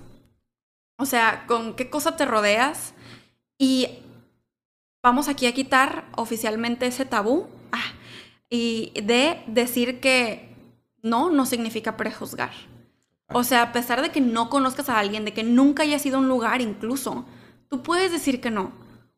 o 1.01 1.07
sea, 1.07 1.45
con 1.47 1.75
qué 1.75 1.89
cosa 1.89 2.17
te 2.17 2.27
rodeas 2.27 2.93
y 3.59 3.89
vamos 5.03 5.29
aquí 5.29 5.47
a 5.47 5.53
quitar 5.55 6.05
oficialmente 6.15 6.87
ese 6.87 7.07
tabú 7.07 7.47
ah, 7.73 7.93
y 8.51 8.93
de 9.03 9.43
decir 9.47 9.99
que 10.01 10.55
no 11.03 11.31
no 11.31 11.47
significa 11.47 11.97
prejuzgar. 11.97 12.51
O 13.33 13.45
sea, 13.45 13.63
a 13.63 13.73
pesar 13.73 14.03
de 14.03 14.11
que 14.11 14.21
no 14.21 14.51
conozcas 14.51 14.89
a 14.91 14.99
alguien, 14.99 15.25
de 15.25 15.33
que 15.33 15.43
nunca 15.43 15.85
hayas 15.85 16.05
ido 16.05 16.17
a 16.19 16.21
un 16.21 16.29
lugar 16.29 16.61
incluso, 16.61 17.25
tú 17.69 17.83
puedes 17.83 18.13
decir 18.13 18.41
que 18.41 18.51
no. 18.51 18.73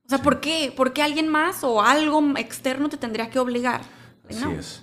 O 0.04 0.08
sea, 0.08 0.18
¿por 0.18 0.40
qué? 0.40 0.72
¿Por 0.76 0.92
qué 0.92 1.02
alguien 1.02 1.28
más 1.28 1.64
o 1.64 1.82
algo 1.82 2.22
externo 2.36 2.88
te 2.90 2.96
tendría 2.98 3.30
que 3.30 3.38
obligar? 3.40 3.80
Así 4.28 4.40
No. 4.44 4.52
es. 4.52 4.82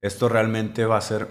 Esto 0.00 0.28
realmente 0.28 0.86
va 0.86 0.96
a 0.96 1.00
ser 1.02 1.28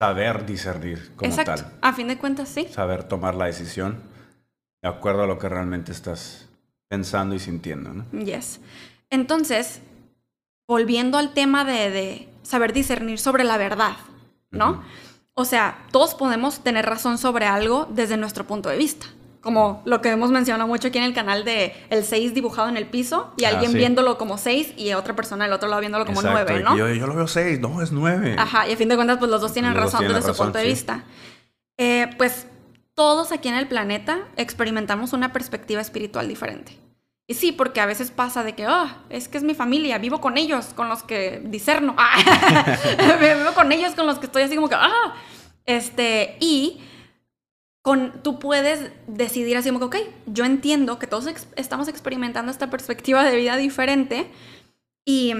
saber 0.00 0.46
discernir 0.46 1.12
como 1.16 1.30
Exacto. 1.30 1.54
tal. 1.54 1.78
A 1.80 1.92
fin 1.92 2.08
de 2.08 2.18
cuentas, 2.18 2.48
sí. 2.48 2.66
Saber 2.70 3.04
tomar 3.04 3.34
la 3.34 3.46
decisión 3.46 4.02
de 4.82 4.88
acuerdo 4.88 5.24
a 5.24 5.26
lo 5.26 5.38
que 5.38 5.48
realmente 5.48 5.92
estás 5.92 6.48
pensando 6.88 7.34
y 7.34 7.38
sintiendo, 7.38 7.92
¿no? 7.92 8.04
Yes. 8.12 8.60
Entonces, 9.10 9.80
volviendo 10.66 11.18
al 11.18 11.34
tema 11.34 11.64
de, 11.64 11.90
de 11.90 12.28
saber 12.42 12.72
discernir 12.72 13.18
sobre 13.18 13.44
la 13.44 13.58
verdad, 13.58 13.96
¿no? 14.50 14.82
O 15.34 15.44
sea, 15.44 15.84
todos 15.92 16.14
podemos 16.14 16.60
tener 16.60 16.86
razón 16.86 17.18
sobre 17.18 17.46
algo 17.46 17.86
desde 17.90 18.16
nuestro 18.16 18.46
punto 18.46 18.68
de 18.68 18.76
vista. 18.76 19.06
Como 19.40 19.82
lo 19.84 20.00
que 20.00 20.10
hemos 20.10 20.30
mencionado 20.30 20.66
mucho 20.68 20.88
aquí 20.88 20.98
en 20.98 21.04
el 21.04 21.14
canal 21.14 21.44
de 21.44 21.72
el 21.90 22.04
6 22.04 22.34
dibujado 22.34 22.68
en 22.68 22.76
el 22.76 22.86
piso 22.86 23.32
y 23.36 23.44
Ah, 23.44 23.50
alguien 23.50 23.70
sí. 23.72 23.78
viéndolo 23.78 24.18
como 24.18 24.36
6 24.36 24.74
y 24.76 24.92
otra 24.94 25.14
persona 25.14 25.44
del 25.44 25.52
otro 25.52 25.68
lado 25.68 25.80
viéndolo 25.80 26.04
como 26.06 26.20
Exacto, 26.20 26.44
9, 26.52 26.60
y 26.60 26.64
¿no? 26.64 26.76
Yo, 26.76 26.92
yo 26.94 27.06
lo 27.06 27.14
veo 27.14 27.28
seis, 27.28 27.60
no, 27.60 27.80
es 27.80 27.92
nueve. 27.92 28.34
Ajá, 28.38 28.66
y 28.68 28.72
a 28.72 28.76
fin 28.76 28.88
de 28.88 28.96
cuentas, 28.96 29.18
pues 29.18 29.30
los 29.30 29.40
dos 29.40 29.52
tienen 29.52 29.74
Los 29.74 29.84
razón 29.84 30.00
tienen 30.00 30.16
desde 30.16 30.32
su 30.32 30.36
punto 30.36 30.58
de 30.58 30.64
sí. 30.64 30.70
vista. 30.70 31.04
Eh, 31.78 32.10
pues 32.18 32.46
todos 32.94 33.30
aquí 33.30 33.48
en 33.48 33.54
el 33.54 33.68
planeta 33.68 34.18
experimentamos 34.36 35.12
una 35.12 35.32
perspectiva 35.32 35.80
espiritual 35.80 36.26
diferente. 36.26 36.76
Y 37.28 37.34
sí, 37.34 37.52
porque 37.52 37.80
a 37.80 37.86
veces 37.86 38.10
pasa 38.10 38.42
de 38.42 38.54
que, 38.54 38.66
oh, 38.66 38.88
es 39.10 39.28
que 39.28 39.38
es 39.38 39.44
mi 39.44 39.54
familia, 39.54 39.98
vivo 39.98 40.20
con 40.20 40.36
ellos, 40.36 40.66
con 40.74 40.88
los 40.88 41.02
que 41.04 41.40
discerno. 41.44 41.94
vivo 43.20 43.52
con 43.54 43.70
ellos, 43.70 43.94
con 43.94 44.06
los 44.06 44.18
que 44.18 44.26
estoy 44.26 44.42
así 44.42 44.56
como 44.56 44.68
que, 44.68 44.74
ah. 44.76 45.14
Este, 45.66 46.36
y 46.40 46.80
con, 47.88 48.22
tú 48.22 48.38
puedes 48.38 48.90
decidir 49.06 49.56
así 49.56 49.70
como 49.70 49.88
que, 49.88 49.96
ok, 50.02 50.06
yo 50.26 50.44
entiendo 50.44 50.98
que 50.98 51.06
todos 51.06 51.26
ex- 51.26 51.48
estamos 51.56 51.88
experimentando 51.88 52.52
esta 52.52 52.68
perspectiva 52.68 53.24
de 53.24 53.34
vida 53.34 53.56
diferente 53.56 54.30
y, 55.06 55.32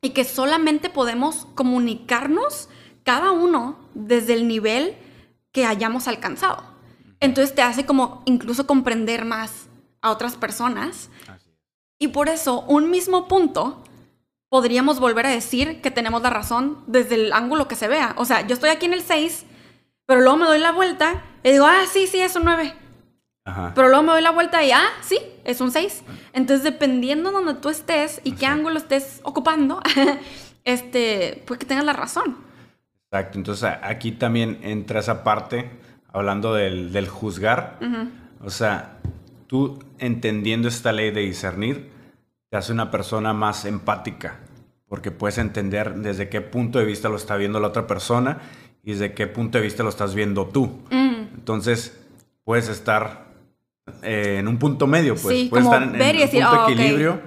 y 0.00 0.10
que 0.14 0.24
solamente 0.24 0.88
podemos 0.88 1.46
comunicarnos 1.54 2.70
cada 3.02 3.32
uno 3.32 3.78
desde 3.92 4.32
el 4.32 4.48
nivel 4.48 4.94
que 5.52 5.66
hayamos 5.66 6.08
alcanzado. 6.08 6.64
Entonces 7.20 7.54
te 7.54 7.60
hace 7.60 7.84
como 7.84 8.22
incluso 8.24 8.66
comprender 8.66 9.26
más 9.26 9.66
a 10.00 10.10
otras 10.10 10.36
personas 10.36 11.10
y 11.98 12.08
por 12.08 12.30
eso 12.30 12.62
un 12.62 12.90
mismo 12.90 13.28
punto 13.28 13.84
podríamos 14.48 15.00
volver 15.00 15.26
a 15.26 15.30
decir 15.30 15.82
que 15.82 15.90
tenemos 15.90 16.22
la 16.22 16.30
razón 16.30 16.78
desde 16.86 17.16
el 17.16 17.32
ángulo 17.34 17.68
que 17.68 17.74
se 17.76 17.88
vea. 17.88 18.14
O 18.16 18.24
sea, 18.24 18.46
yo 18.46 18.54
estoy 18.54 18.70
aquí 18.70 18.86
en 18.86 18.94
el 18.94 19.02
6, 19.02 19.44
pero 20.06 20.22
luego 20.22 20.38
me 20.38 20.46
doy 20.46 20.60
la 20.60 20.72
vuelta 20.72 21.22
y 21.44 21.52
digo, 21.52 21.66
ah, 21.66 21.84
sí, 21.90 22.06
sí, 22.06 22.20
es 22.20 22.34
un 22.34 22.44
9. 22.44 22.74
Ajá. 23.44 23.72
Pero 23.74 23.88
luego 23.88 24.02
me 24.02 24.12
doy 24.12 24.22
la 24.22 24.30
vuelta 24.30 24.64
y, 24.64 24.72
ah, 24.72 24.88
sí, 25.02 25.18
es 25.44 25.60
un 25.60 25.70
6. 25.70 26.02
Entonces, 26.32 26.64
dependiendo 26.64 27.30
de 27.30 27.36
donde 27.36 27.54
tú 27.54 27.68
estés 27.68 28.20
y 28.24 28.32
qué 28.32 28.46
ángulo 28.46 28.78
estés 28.78 29.20
ocupando, 29.22 29.80
este, 30.64 31.42
pues 31.46 31.60
que 31.60 31.66
tengas 31.66 31.84
la 31.84 31.92
razón. 31.92 32.38
Exacto. 33.10 33.38
Entonces 33.38 33.70
aquí 33.82 34.12
también 34.12 34.58
entra 34.62 35.00
esa 35.00 35.22
parte, 35.22 35.70
hablando 36.12 36.54
del, 36.54 36.92
del 36.92 37.08
juzgar. 37.08 37.78
O 38.42 38.50
sea, 38.50 38.98
tú 39.46 39.78
entendiendo 39.98 40.66
esta 40.66 40.92
ley 40.92 41.10
de 41.10 41.20
discernir, 41.20 41.90
te 42.50 42.56
hace 42.56 42.72
una 42.72 42.90
persona 42.90 43.34
más 43.34 43.66
empática, 43.66 44.40
porque 44.88 45.10
puedes 45.10 45.38
entender 45.38 45.94
desde 45.96 46.28
qué 46.28 46.40
punto 46.40 46.78
de 46.78 46.86
vista 46.86 47.08
lo 47.08 47.16
está 47.16 47.36
viendo 47.36 47.60
la 47.60 47.68
otra 47.68 47.86
persona 47.86 48.38
y 48.82 48.92
desde 48.92 49.14
qué 49.14 49.26
punto 49.26 49.58
de 49.58 49.64
vista 49.64 49.82
lo 49.82 49.88
estás 49.88 50.14
viendo 50.14 50.46
tú. 50.46 50.82
Mm, 50.90 51.03
Entonces, 51.44 51.94
puedes 52.42 52.70
estar 52.70 53.26
eh, 54.00 54.36
en 54.38 54.48
un 54.48 54.58
punto 54.58 54.86
medio, 54.86 55.14
pues. 55.14 55.36
Sí, 55.36 55.46
puedes 55.50 55.66
estar 55.66 55.82
en, 55.82 55.92
ver 55.92 56.14
y 56.16 56.22
en 56.22 56.28
un 56.28 56.30
punto 56.30 56.48
"Ah, 56.48 56.64
ok". 56.64 56.70
equilibrio 56.70 57.20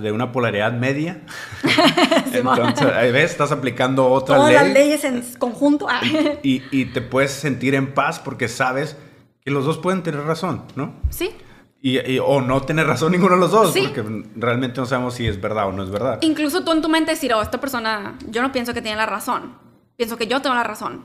de, 0.00 0.12
una 0.12 0.30
polaridad 0.30 0.72
media. 0.72 1.22
Entonces, 2.32 3.12
ves, 3.12 3.32
estás 3.32 3.50
aplicando 3.50 4.08
otra 4.08 4.36
Todas 4.36 4.52
ley. 4.52 4.62
las 4.62 4.72
leyes 4.72 5.04
en 5.04 5.22
conjunto. 5.38 5.86
ah. 5.90 6.00
Y, 6.44 6.62
y 6.70 6.84
te 6.86 7.00
puedes 7.00 7.32
sentir 7.32 7.74
en 7.74 7.92
paz 7.92 8.20
porque 8.20 8.46
sabes 8.46 8.96
que 9.44 9.50
los 9.50 9.64
dos 9.64 9.78
pueden 9.78 10.04
tener 10.04 10.20
razón, 10.20 10.62
¿no? 10.76 10.94
sí. 11.10 11.30
Y, 11.82 11.98
y- 12.12 12.18
o 12.18 12.40
no 12.40 12.62
tener 12.62 12.86
razón 12.86 13.12
ninguno 13.12 13.34
de 13.34 13.40
los 13.40 13.50
dos, 13.50 13.72
Sí. 13.74 13.82
porque 13.92 14.24
realmente 14.36 14.80
no 14.80 14.86
sabemos 14.86 15.12
si 15.14 15.26
es 15.26 15.38
verdad 15.38 15.68
o 15.68 15.72
no 15.72 15.82
es 15.82 15.90
verdad. 15.90 16.18
Incluso 16.22 16.64
tú 16.64 16.72
en 16.72 16.80
tu 16.80 16.88
mente 16.88 17.10
decir, 17.10 17.34
oh, 17.34 17.42
esta 17.42 17.60
persona, 17.60 18.16
yo 18.30 18.40
no 18.40 18.52
pienso 18.52 18.72
que 18.72 18.80
tiene 18.80 18.96
la 18.96 19.04
razón. 19.04 19.58
Pienso 19.96 20.16
que 20.16 20.26
yo 20.26 20.40
tengo 20.40 20.54
la 20.54 20.62
razón. 20.64 21.04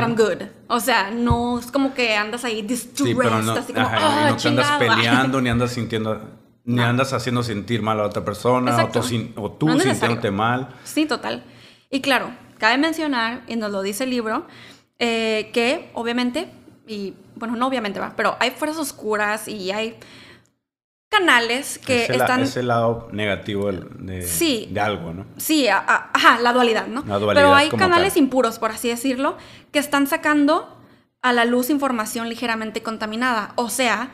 But 0.00 0.08
I'm 0.08 0.16
good. 0.16 0.48
O 0.68 0.80
sea, 0.80 1.10
no 1.10 1.58
es 1.58 1.70
como 1.70 1.94
que 1.94 2.16
andas 2.16 2.44
ahí 2.44 2.62
distressed, 2.62 3.06
Sí, 3.06 3.14
pero 3.14 3.42
no, 3.42 3.52
así 3.52 3.72
como, 3.72 3.86
ajá, 3.86 3.96
"Ah, 4.00 4.30
no 4.30 4.36
te 4.36 4.48
andas 4.48 4.66
chingado". 4.66 4.78
peleando, 4.78 5.40
ni 5.40 5.48
andas 5.50 5.72
sintiendo, 5.72 6.20
ni 6.64 6.80
andas 6.82 7.12
haciendo 7.12 7.42
sentir 7.42 7.82
mal 7.82 8.00
a 8.00 8.04
otra 8.06 8.24
persona, 8.24 8.84
o 8.84 8.88
tú, 8.88 9.00
o 9.36 9.50
tú 9.52 9.66
No 9.68 9.78
sintiéndote 9.78 10.30
mal. 10.30 10.68
Sí, 10.84 11.06
total. 11.06 11.44
Y 11.90 12.00
claro, 12.00 12.30
cabe 12.58 12.78
mencionar, 12.78 13.42
y 13.48 13.56
nos 13.56 13.70
lo 13.70 13.82
dice 13.82 14.04
el 14.04 14.10
libro, 14.10 14.46
eh, 14.98 15.50
que 15.52 15.90
obviamente, 15.94 16.50
y 16.86 17.14
bueno, 17.36 17.56
no 17.56 17.66
obviamente 17.66 17.98
va, 18.00 18.12
pero 18.16 18.36
hay 18.40 18.50
fuerzas 18.50 18.78
oscuras 18.80 19.48
y 19.48 19.70
hay 19.70 19.96
canales 21.10 21.78
que 21.78 22.04
ese, 22.04 22.16
la- 22.16 22.24
están... 22.24 22.40
ese 22.42 22.62
lado 22.62 23.08
negativo 23.12 23.70
de, 23.70 24.22
Sí. 24.22 24.68
de 24.70 24.80
algo, 24.80 25.12
¿no? 25.12 25.26
Sí, 25.36 25.68
a- 25.68 25.78
a- 25.78 26.10
ajá, 26.14 26.38
la 26.40 26.52
dualidad, 26.52 26.86
¿no? 26.86 27.02
La 27.06 27.18
dualidad 27.18 27.42
Pero 27.42 27.54
hay 27.54 27.68
canales 27.70 28.14
tal. 28.14 28.22
impuros, 28.22 28.58
por 28.58 28.70
así 28.70 28.88
decirlo, 28.88 29.36
que 29.72 29.78
están 29.80 30.06
sacando 30.06 30.76
a 31.20 31.32
la 31.32 31.44
luz 31.44 31.68
información 31.68 32.28
ligeramente 32.28 32.82
contaminada. 32.82 33.52
O 33.56 33.68
sea, 33.68 34.10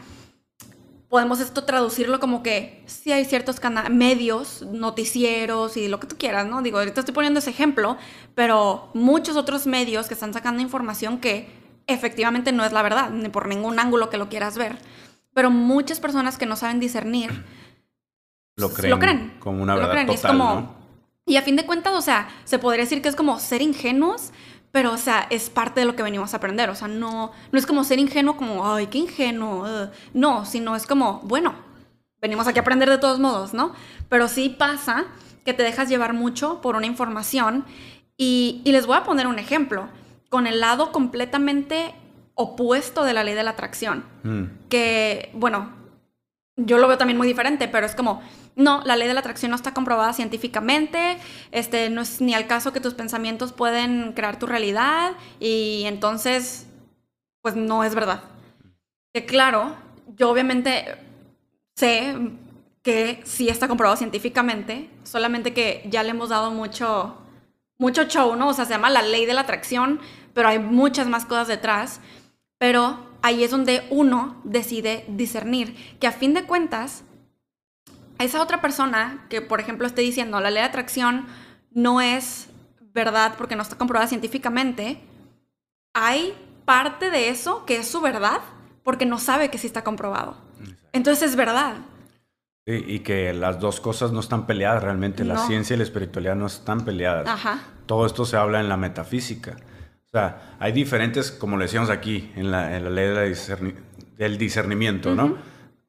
podemos 1.09 1.39
esto 1.39 1.65
traducirlo 1.65 2.19
como 2.19 2.43
que 2.43 2.83
sí 2.87 3.13
hay 3.13 3.25
ciertos 3.25 3.61
medios, 3.91 4.63
noticieros 4.63 5.77
y 5.77 5.87
lo 5.89 6.01
que 6.01 6.07
tú 6.09 6.17
quieras, 6.19 6.47
¿no? 6.47 6.63
Digo, 6.63 6.79
ahorita 6.79 7.01
estoy 7.01 7.15
poniendo 7.15 7.39
ese 7.41 7.51
ejemplo, 7.51 7.97
pero 8.35 8.91
muchos 8.95 9.37
otros 9.37 9.67
medios 9.67 10.09
que 10.09 10.15
están 10.15 10.33
sacando 10.33 10.63
información 10.63 11.19
que 11.19 11.49
efectivamente 11.87 12.51
no 12.53 12.65
es 12.65 12.73
la 12.73 12.83
verdad, 12.83 13.11
ni 13.11 13.29
por 13.29 13.47
ningún 13.47 13.79
ángulo 13.79 14.11
que 14.11 14.17
lo 14.17 14.29
quieras 14.29 14.59
ver. 14.59 14.77
Pero 15.37 15.51
muchas 15.51 16.01
personas 16.01 16.39
que 16.39 16.47
no 16.47 16.57
saben 16.57 16.81
discernir 16.81 17.45
lo 18.57 18.73
creen, 18.73 19.35
como 19.39 19.63
una 19.63 19.75
verdad 19.75 20.07
total, 20.07 20.71
Y 21.27 21.37
a 21.37 21.43
fin 21.43 21.57
de 21.57 21.67
cuentas, 21.67 21.93
o 21.93 22.01
sea, 22.01 22.29
se 22.45 22.59
podría 22.59 22.85
decir 22.85 23.03
que 23.03 23.11
es 23.11 23.17
como 23.17 23.39
ser 23.39 23.61
ingenuos, 23.61 24.33
pero, 24.73 24.95
o 24.95 24.97
sea, 24.97 25.27
es 25.29 25.51
parte 25.51 25.81
de 25.81 25.87
lo 25.87 25.95
que 25.95 26.03
venimos 26.03 26.33
a 26.33 26.39
aprender. 26.39 26.71
O 26.71 26.75
sea, 26.75 26.89
no, 26.89 27.33
no 27.53 27.59
es 27.59 27.67
como 27.67 27.85
ser 27.85 27.99
ingenuo, 27.99 28.39
como, 28.39 28.67
ay, 28.67 28.87
qué 28.87 28.97
ingenuo. 28.97 29.91
no, 30.15 30.47
sino 30.47 30.75
es 30.75 30.87
como, 30.87 31.21
bueno, 31.25 31.55
venimos 32.23 32.47
aquí 32.47 32.59
a 32.59 32.63
aprender 32.63 32.89
de 32.89 32.97
todos 32.97 33.19
modos, 33.19 33.53
¿no? 33.53 33.75
Pero 34.09 34.29
sí 34.29 34.49
pasa 34.49 35.05
que 35.45 35.53
te 35.53 35.63
dejas 35.63 35.91
llevar 35.91 36.15
mucho 36.15 36.63
por 36.63 36.77
una 36.77 36.87
información. 36.87 37.67
Y, 38.17 38.63
les 38.65 38.87
voy 38.87 38.97
a 38.97 39.05
poner 39.05 39.27
un 39.27 39.39
ejemplo, 39.39 39.89
con 40.31 40.47
el 40.47 40.61
lado 40.61 40.93
completamente 40.93 41.95
opuesto 42.37 43.03
de 43.03 43.13
la 43.13 43.25
ley 43.25 43.35
de 43.35 43.43
la 43.43 43.51
atracción. 43.51 44.05
Mm. 44.23 44.69
Que, 44.69 45.31
bueno, 45.35 45.73
yo 46.57 46.79
lo 46.79 46.87
veo 46.87 46.99
también 46.99 47.19
muy 47.19 47.27
diferente, 47.27 47.67
pero 47.67 47.85
es 47.85 47.95
como, 47.95 48.23
no, 48.55 48.83
la 48.85 48.97
ley 48.97 49.09
de 49.09 49.15
la 49.15 49.21
atracción 49.21 49.51
no 49.51 49.57
está 49.57 49.75
comprobada 49.75 50.13
científicamente, 50.13 51.19
este, 51.51 51.91
no 51.91 52.03
es 52.03 52.21
ni 52.21 52.35
al 52.35 52.47
caso 52.47 52.73
que 52.73 52.81
tus 52.81 52.95
pensamientos 52.95 53.53
pueden 53.53 54.13
crear 54.13 54.39
tu 54.39 54.47
realidad 54.47 55.13
y 55.41 55.83
entonces, 55.87 56.67
pues 57.43 57.57
no 57.57 57.85
es 57.85 57.95
verdad. 57.95 58.23
Que 59.13 59.27
claro, 59.27 59.77
yo 60.17 60.31
obviamente 60.31 60.97
sé 61.75 62.15
que 62.83 63.21
sí 63.25 63.49
está 63.49 63.69
comprobado 63.69 63.97
científicamente, 63.97 64.89
solamente 65.03 65.53
que 65.53 65.87
ya 65.91 66.03
le 66.03 66.11
hemos 66.11 66.29
dado 66.29 66.51
mucho, 66.51 67.19
mucho 67.79 68.05
show, 68.05 68.37
¿no? 68.37 68.49
O 68.49 68.53
sea, 68.55 68.65
se 68.65 68.73
llama 68.73 68.91
la 68.91 69.03
ley 69.03 69.27
de 69.27 69.35
la 69.35 69.43
atracción, 69.43 70.01
pero 70.33 70.49
hay 70.49 70.59
muchas 70.59 71.09
más 71.09 71.27
cosas 71.27 71.49
detrás. 71.49 72.01
Pero 72.59 72.99
ahí 73.23 73.45
es 73.45 73.51
donde 73.51 73.87
uno 73.91 74.41
decide 74.45 75.05
discernir, 75.09 75.77
que 75.99 76.07
a 76.07 76.13
fin 76.13 76.35
de 76.35 76.45
cuentas, 76.45 77.05
esa 78.19 78.41
otra 78.41 78.61
persona 78.61 79.27
que, 79.29 79.43
por 79.43 79.61
ejemplo, 79.61 79.87
esté 79.87 80.03
diciendo 80.03 80.41
la 80.41 80.51
ley 80.51 80.63
de 80.63 80.69
atracción 80.69 81.27
no 81.71 82.01
es 82.01 82.49
verdad 82.95 83.35
porque 83.37 83.57
no 83.57 83.63
está 83.63 83.77
comprobada 83.77 84.09
científicamente, 84.09 84.99
hay 85.93 86.35
parte 86.65 87.11
de 87.11 87.29
eso 87.29 87.65
que 87.67 87.77
es 87.77 87.89
su 87.89 88.01
verdad 88.01 88.41
porque 88.83 89.07
no 89.07 89.19
sabe 89.19 89.51
que 89.51 89.59
sí 89.59 89.67
está 89.67 89.85
comprobado. 89.85 90.37
Entonces 90.93 91.31
es 91.31 91.37
verdad. 91.37 91.77
y 92.65 93.01
que 93.01 93.33
las 93.33 93.61
dos 93.61 93.81
cosas 93.81 94.11
no 94.11 94.21
están 94.21 94.47
peleadas 94.47 94.83
realmente, 94.83 95.25
la 95.25 95.39
ciencia 95.39 95.75
y 95.75 95.77
la 95.77 95.85
espiritualidad 95.85 96.35
no 96.35 96.47
están 96.47 96.85
peleadas. 96.85 97.29
Todo 97.87 98.07
esto 98.07 98.25
se 98.25 98.37
habla 98.37 98.61
en 98.61 98.69
la 98.69 98.77
metafísica. 98.77 99.57
Sea, 100.17 100.57
hay 100.59 100.73
diferentes, 100.73 101.31
como 101.31 101.59
le 101.59 101.67
decíamos 101.67 101.91
aquí, 101.91 102.33
en 102.37 102.51
la, 102.51 102.81
ley 102.81 103.35
del 104.17 104.39
discernimiento, 104.39 105.15
¿no? 105.15 105.37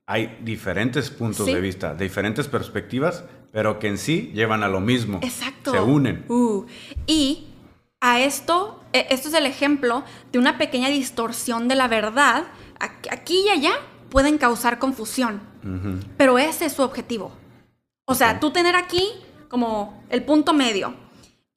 Hay 0.05 0.37
diferentes 0.41 1.09
puntos 1.09 1.45
de 1.45 1.61
vista, 1.61 1.93
diferentes 1.93 2.49
perspectivas, 2.49 3.23
pero 3.53 3.79
que 3.79 3.87
en 3.87 3.97
sí 3.97 4.31
llevan 4.33 4.63
a 4.63 4.67
lo 4.67 4.81
mismo. 4.81 5.21
Exacto. 5.23 5.71
Se 5.71 5.79
unen. 5.79 6.25
Uh, 6.27 6.65
y 7.05 7.47
a 8.01 8.19
esto, 8.19 8.83
e, 8.91 9.07
esto 9.11 9.29
es 9.29 9.33
el 9.33 9.45
ejemplo 9.45 10.03
de 10.33 10.39
una 10.39 10.57
pequeña 10.57 10.89
distorsión 10.89 11.69
de 11.69 11.75
la 11.75 11.87
verdad. 11.87 12.47
Aquí 13.09 13.45
y 13.45 13.49
allá 13.49 13.75
pueden 14.09 14.37
causar 14.37 14.77
confusión, 14.77 15.39
pero 16.17 16.37
ese 16.37 16.65
es 16.65 16.73
su 16.73 16.81
objetivo. 16.81 17.31
O 18.03 18.13
sea, 18.13 18.41
tú 18.41 18.51
tener 18.51 18.75
aquí 18.75 19.07
como 19.47 20.03
el 20.09 20.25
punto 20.25 20.53
medio 20.53 21.06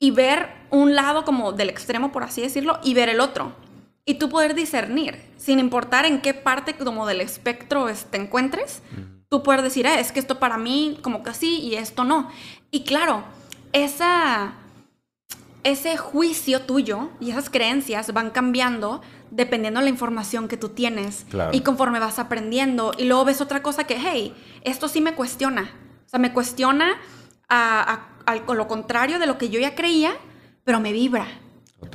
y 0.02 0.10
ver 0.10 0.48
un 0.70 0.96
lado 0.96 1.24
como 1.24 1.52
del 1.52 1.68
extremo, 1.68 2.10
por 2.10 2.24
así 2.24 2.40
decirlo, 2.40 2.80
y 2.82 2.94
ver 2.94 3.10
el 3.10 3.20
otro. 3.20 3.52
Y 4.06 4.14
tú 4.14 4.30
poder 4.30 4.54
discernir, 4.54 5.20
sin 5.36 5.60
importar 5.60 6.06
en 6.06 6.22
qué 6.22 6.34
parte 6.34 6.74
como 6.74 7.06
del 7.06 7.20
espectro 7.20 7.86
te 8.10 8.16
encuentres, 8.16 8.82
tú 9.28 9.42
poder 9.42 9.62
decir, 9.62 9.86
ah, 9.86 10.00
es 10.00 10.10
que 10.10 10.18
esto 10.18 10.40
para 10.40 10.56
mí 10.56 10.98
como 11.02 11.22
que 11.22 11.34
sí 11.34 11.60
y 11.60 11.74
esto 11.74 12.02
no. 12.02 12.30
Y 12.70 12.84
claro, 12.84 13.24
esa, 13.72 14.54
ese 15.64 15.98
juicio 15.98 16.62
tuyo 16.62 17.10
y 17.20 17.30
esas 17.30 17.50
creencias 17.50 18.12
van 18.14 18.30
cambiando 18.30 19.02
dependiendo 19.30 19.80
de 19.80 19.84
la 19.84 19.90
información 19.90 20.48
que 20.48 20.56
tú 20.56 20.70
tienes 20.70 21.26
y 21.52 21.60
conforme 21.60 22.00
vas 22.00 22.18
aprendiendo. 22.18 22.92
Y 22.96 23.04
luego 23.04 23.26
ves 23.26 23.42
otra 23.42 23.62
cosa 23.62 23.84
que, 23.84 23.98
hey, 23.98 24.34
esto 24.62 24.88
sí 24.88 25.02
me 25.02 25.14
cuestiona. 25.14 25.70
O 26.06 26.08
sea, 26.08 26.18
me 26.18 26.32
cuestiona 26.32 26.96
a 27.48 28.06
con 28.46 28.56
lo 28.56 28.68
contrario 28.68 29.18
de 29.18 29.26
lo 29.26 29.38
que 29.38 29.50
yo 29.50 29.60
ya 29.60 29.74
creía, 29.74 30.12
pero 30.64 30.80
me 30.80 30.92
vibra. 30.92 31.26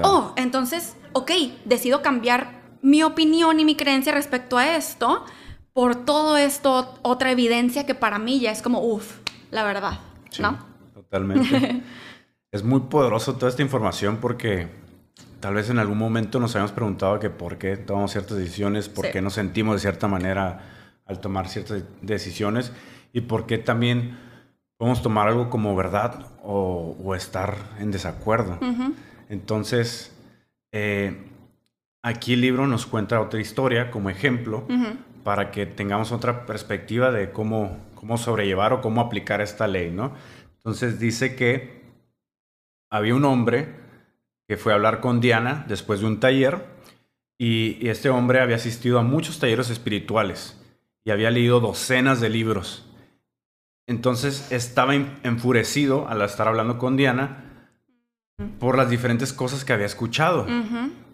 Oh, 0.04 0.34
entonces, 0.36 0.96
ok, 1.14 1.32
decido 1.66 2.02
cambiar 2.02 2.62
mi 2.82 3.04
opinión 3.04 3.60
y 3.60 3.66
mi 3.66 3.76
creencia 3.76 4.14
respecto 4.14 4.58
a 4.58 4.76
esto 4.76 5.26
por 5.74 6.06
todo 6.06 6.38
esto, 6.38 6.98
otra 7.02 7.32
evidencia 7.32 7.86
que 7.86 7.96
para 7.96 8.18
mí 8.18 8.40
ya 8.40 8.52
es 8.52 8.62
como, 8.62 8.80
uff, 8.80 9.18
la 9.52 9.66
verdad, 9.66 10.00
¿no? 10.40 10.58
Totalmente. 10.94 11.84
es 12.52 12.64
muy 12.64 12.80
poderoso 12.82 13.36
toda 13.36 13.50
esta 13.50 13.62
información 13.62 14.20
porque 14.22 14.70
tal 15.42 15.56
vez 15.56 15.70
en 15.70 15.80
algún 15.80 15.98
momento 15.98 16.40
nos 16.40 16.56
habíamos 16.56 16.72
preguntado 16.72 17.20
que 17.20 17.30
por 17.30 17.58
qué 17.58 17.76
tomamos 17.76 18.12
ciertas 18.12 18.38
decisiones, 18.38 18.88
por 18.88 19.12
qué 19.12 19.22
nos 19.22 19.34
sentimos 19.34 19.76
de 19.76 19.80
cierta 19.82 20.08
manera 20.08 20.62
al 21.06 21.20
tomar 21.20 21.50
ciertas 21.50 21.84
decisiones 22.02 22.72
y 23.12 23.22
por 23.22 23.46
qué 23.46 23.58
también 23.58 24.18
podemos 24.78 25.02
tomar 25.02 25.28
algo 25.28 25.50
como 25.50 25.76
verdad 25.76 26.32
o, 26.44 27.16
estar 27.16 27.56
en 27.80 27.92
desacuerdo. 27.92 28.60
Entonces, 29.30 30.16
eh, 30.72 31.18
aquí 32.02 32.34
el 32.34 32.42
libro 32.42 32.68
nos 32.68 32.86
cuenta 32.86 33.22
otra 33.22 33.40
historia 33.40 33.90
como 33.90 34.10
ejemplo 34.10 34.68
para 35.24 35.52
que 35.52 35.66
tengamos 35.66 36.12
otra 36.12 36.46
perspectiva 36.46 37.12
de 37.12 37.32
cómo, 37.32 37.78
cómo 37.96 38.18
sobrellevar 38.18 38.74
o 38.74 38.82
cómo 38.82 39.02
aplicar 39.02 39.42
esta 39.42 39.68
ley, 39.68 39.92
¿no? 39.92 40.14
Entonces 40.58 41.00
dice 41.00 41.36
que 41.36 41.82
había 42.90 43.16
un 43.16 43.26
hombre 43.26 43.74
que 44.48 44.58
fue 44.58 44.72
a 44.72 44.76
hablar 44.76 45.00
con 45.00 45.22
Diana 45.22 45.66
después 45.68 46.02
de 46.02 46.06
un 46.06 46.20
taller 46.20 46.66
y 47.38 47.88
este 47.88 48.10
hombre 48.10 48.40
había 48.40 48.56
asistido 48.56 49.00
a 49.00 49.04
muchos 49.04 49.40
talleres 49.40 49.70
espirituales 49.70 50.62
y 51.04 51.12
había 51.12 51.32
leído 51.32 51.60
docenas 51.60 52.22
de 52.22 52.30
libros 52.30 52.85
entonces 53.88 54.52
estaba 54.52 54.96
enfurecido 54.96 56.08
al 56.08 56.22
estar 56.22 56.48
hablando 56.48 56.78
con 56.78 56.98
Diana 56.98 57.44
por 58.60 58.78
las 58.78 58.90
diferentes 58.90 59.32
cosas 59.32 59.64
que 59.64 59.74
había 59.74 59.86
escuchado. 59.86 60.48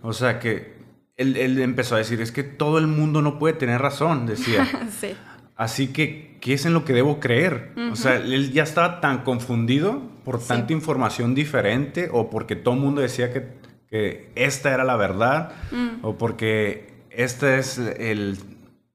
O 0.01 0.13
sea 0.13 0.39
que 0.39 0.79
él, 1.17 1.59
empezó 1.61 1.95
a 1.95 1.99
decir, 1.99 2.21
es 2.21 2.31
que 2.31 2.43
todo 2.43 2.77
el 2.77 2.87
mundo 2.87 3.21
no 3.21 3.37
puede 3.37 3.53
tener 3.53 3.81
razón, 3.81 4.25
decía. 4.25 4.67
Así 5.55 5.89
que, 5.89 6.37
¿qué 6.41 6.53
es 6.53 6.65
en 6.65 6.73
lo 6.73 6.85
que 6.85 6.93
debo 6.93 7.19
creer? 7.19 7.73
O 7.91 7.95
sea, 7.95 8.15
él 8.15 8.51
ya 8.51 8.63
estaba 8.63 8.99
tan 8.99 9.23
confundido 9.23 10.01
por 10.23 10.39
tanta 10.39 10.73
información 10.73 11.35
diferente 11.35 12.09
o 12.11 12.29
porque 12.29 12.55
todo 12.55 12.73
el 12.73 12.79
mundo 12.79 13.01
decía 13.01 13.31
que, 13.31 13.47
que 13.87 14.31
esta 14.35 14.73
era 14.73 14.83
la 14.83 14.95
verdad 14.95 15.53
mm. 15.71 16.03
o 16.05 16.17
porque 16.17 17.05
este 17.11 17.59
es 17.59 17.77
el 17.77 18.39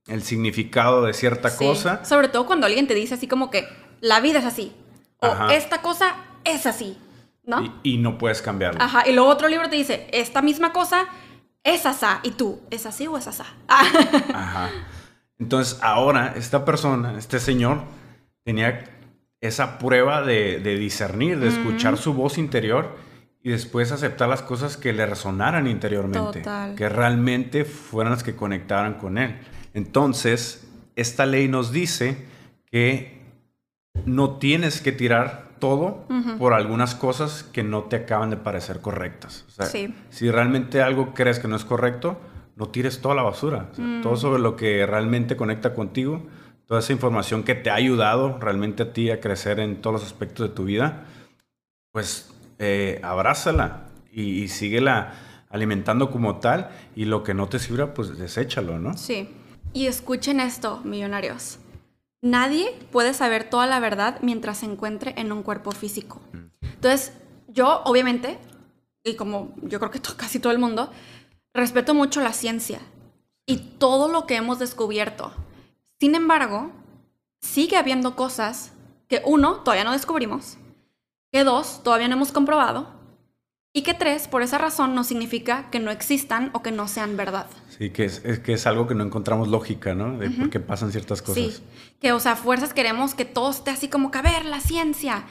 el 0.06 0.22
significado 0.22 1.04
de 1.04 1.12
cierta 1.12 1.56
cosa. 1.56 2.04
Sobre 2.04 2.28
todo 2.28 2.46
cuando 2.46 2.66
alguien 2.66 2.86
te 2.86 2.94
dice 2.94 3.14
así 3.14 3.26
como 3.26 3.50
que 3.50 3.68
la 4.00 4.20
vida 4.20 4.38
es 4.38 4.44
así. 4.44 4.72
O 5.18 5.48
esta 5.50 5.82
cosa 5.82 6.14
es 6.44 6.66
así. 6.66 6.98
¿No? 7.44 7.80
Y, 7.84 7.98
no 7.98 8.18
puedes 8.18 8.42
cambiarlo. 8.42 8.82
Ajá. 8.82 9.08
Y 9.08 9.12
luego 9.12 9.30
otro 9.30 9.48
libro 9.48 9.70
te 9.70 9.76
dice, 9.76 10.08
esta 10.12 10.42
misma 10.42 10.72
cosa 10.72 11.06
es 11.62 11.86
asá. 11.86 12.18
Y 12.24 12.32
tú, 12.32 12.60
¿es 12.70 12.86
así 12.86 13.06
o 13.06 13.16
es 13.16 13.28
asá? 13.28 13.46
Ajá. 13.68 14.70
Entonces 15.38 15.78
ahora 15.80 16.34
esta 16.36 16.64
persona, 16.64 17.16
este 17.18 17.38
señor, 17.38 17.82
tenía 18.42 18.84
esa 19.40 19.78
prueba 19.78 20.22
de, 20.22 20.58
discernir, 20.58 21.38
de 21.38 21.48
escuchar 21.48 21.98
su 21.98 22.14
voz 22.14 22.38
interior 22.38 22.96
y 23.42 23.50
después 23.50 23.92
aceptar 23.92 24.28
las 24.28 24.42
cosas 24.42 24.76
que 24.76 24.92
le 24.92 25.06
resonaran 25.06 25.68
interiormente. 25.68 26.42
Que 26.76 26.88
realmente 26.88 27.64
fueran 27.64 28.12
las 28.12 28.24
que 28.24 28.34
conectaran 28.34 28.94
con 28.94 29.18
él. 29.18 29.38
Entonces, 29.76 30.66
esta 30.96 31.26
ley 31.26 31.48
nos 31.48 31.70
dice 31.70 32.16
que 32.64 33.20
no 34.06 34.38
tienes 34.38 34.80
que 34.80 34.90
tirar 34.90 35.50
todo 35.58 36.06
por 36.38 36.54
algunas 36.54 36.94
cosas 36.94 37.42
que 37.42 37.62
no 37.62 37.82
te 37.82 37.96
acaban 37.96 38.30
de 38.30 38.38
parecer 38.38 38.80
correctas. 38.80 39.44
Si 40.08 40.30
realmente 40.30 40.80
algo 40.80 41.12
crees 41.12 41.38
que 41.38 41.46
no 41.46 41.56
es 41.56 41.66
correcto, 41.66 42.18
no 42.56 42.68
tires 42.68 43.02
toda 43.02 43.14
la 43.14 43.22
basura. 43.22 43.70
Mm. 43.76 44.00
Todo 44.00 44.16
sobre 44.16 44.40
lo 44.40 44.56
que 44.56 44.86
realmente 44.86 45.36
conecta 45.36 45.74
contigo, 45.74 46.26
toda 46.64 46.80
esa 46.80 46.94
información 46.94 47.42
que 47.42 47.54
te 47.54 47.68
ha 47.68 47.74
ayudado 47.74 48.38
realmente 48.38 48.82
a 48.82 48.92
ti 48.94 49.10
a 49.10 49.20
crecer 49.20 49.60
en 49.60 49.82
todos 49.82 50.00
los 50.00 50.04
aspectos 50.04 50.48
de 50.48 50.54
tu 50.54 50.64
vida, 50.64 51.04
pues 51.92 52.32
eh, 52.58 52.98
abrázala 53.02 53.88
y, 54.10 54.42
y 54.42 54.48
síguela 54.48 55.12
alimentando 55.50 56.10
como 56.10 56.36
tal 56.36 56.70
y 56.94 57.04
lo 57.04 57.22
que 57.22 57.34
no 57.34 57.46
te 57.48 57.58
sirva, 57.58 57.92
pues 57.92 58.16
deséchalo, 58.16 58.78
¿no? 58.78 58.96
Sí. 58.96 59.28
Y 59.76 59.88
escuchen 59.88 60.40
esto, 60.40 60.80
millonarios. 60.84 61.58
Nadie 62.22 62.72
puede 62.92 63.12
saber 63.12 63.50
toda 63.50 63.66
la 63.66 63.78
verdad 63.78 64.18
mientras 64.22 64.56
se 64.56 64.64
encuentre 64.64 65.12
en 65.18 65.32
un 65.32 65.42
cuerpo 65.42 65.70
físico. 65.70 66.22
Entonces, 66.62 67.12
yo 67.48 67.82
obviamente, 67.84 68.38
y 69.04 69.16
como 69.16 69.52
yo 69.60 69.78
creo 69.78 69.90
que 69.90 70.00
casi 70.00 70.40
todo 70.40 70.50
el 70.54 70.58
mundo, 70.58 70.90
respeto 71.52 71.92
mucho 71.92 72.22
la 72.22 72.32
ciencia 72.32 72.80
y 73.44 73.58
todo 73.58 74.08
lo 74.08 74.26
que 74.26 74.36
hemos 74.36 74.58
descubierto. 74.58 75.30
Sin 76.00 76.14
embargo, 76.14 76.70
sigue 77.42 77.76
habiendo 77.76 78.16
cosas 78.16 78.72
que 79.08 79.20
uno, 79.26 79.56
todavía 79.56 79.84
no 79.84 79.92
descubrimos, 79.92 80.56
que 81.30 81.44
dos, 81.44 81.82
todavía 81.82 82.08
no 82.08 82.14
hemos 82.14 82.32
comprobado, 82.32 82.88
y 83.76 83.82
que 83.82 83.92
tres, 83.92 84.26
por 84.26 84.40
esa 84.40 84.56
razón 84.56 84.94
no 84.94 85.04
significa 85.04 85.68
que 85.70 85.80
no 85.80 85.90
existan 85.90 86.48
o 86.54 86.62
que 86.62 86.72
no 86.72 86.88
sean 86.88 87.18
verdad. 87.18 87.46
Sí, 87.68 87.90
que 87.90 88.06
es, 88.06 88.20
que 88.20 88.54
es 88.54 88.66
algo 88.66 88.86
que 88.86 88.94
no 88.94 89.04
encontramos 89.04 89.48
lógica, 89.48 89.94
¿no? 89.94 90.16
De 90.16 90.30
por 90.30 90.48
qué 90.48 90.60
pasan 90.60 90.92
ciertas 90.92 91.20
cosas. 91.20 91.34
Sí, 91.44 91.62
que, 92.00 92.12
o 92.12 92.18
sea, 92.18 92.36
fuerzas 92.36 92.72
queremos 92.72 93.14
que 93.14 93.26
todo 93.26 93.50
esté 93.50 93.70
así 93.70 93.88
como 93.88 94.10
que, 94.10 94.16
a 94.16 94.22
ver, 94.22 94.46
la 94.46 94.60
ciencia. 94.60 95.26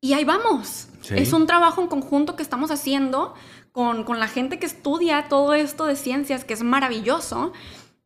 Y 0.00 0.14
ahí 0.14 0.24
vamos. 0.24 0.88
Es 1.08 1.32
un 1.32 1.46
trabajo 1.46 1.82
en 1.82 1.86
conjunto 1.86 2.34
que 2.34 2.42
estamos 2.42 2.72
haciendo 2.72 3.34
con, 3.70 4.02
con 4.02 4.18
la 4.18 4.26
gente 4.26 4.58
que 4.58 4.66
estudia 4.66 5.28
todo 5.28 5.54
esto 5.54 5.86
de 5.86 5.94
ciencias, 5.94 6.44
que 6.44 6.54
es 6.54 6.64
maravilloso. 6.64 7.52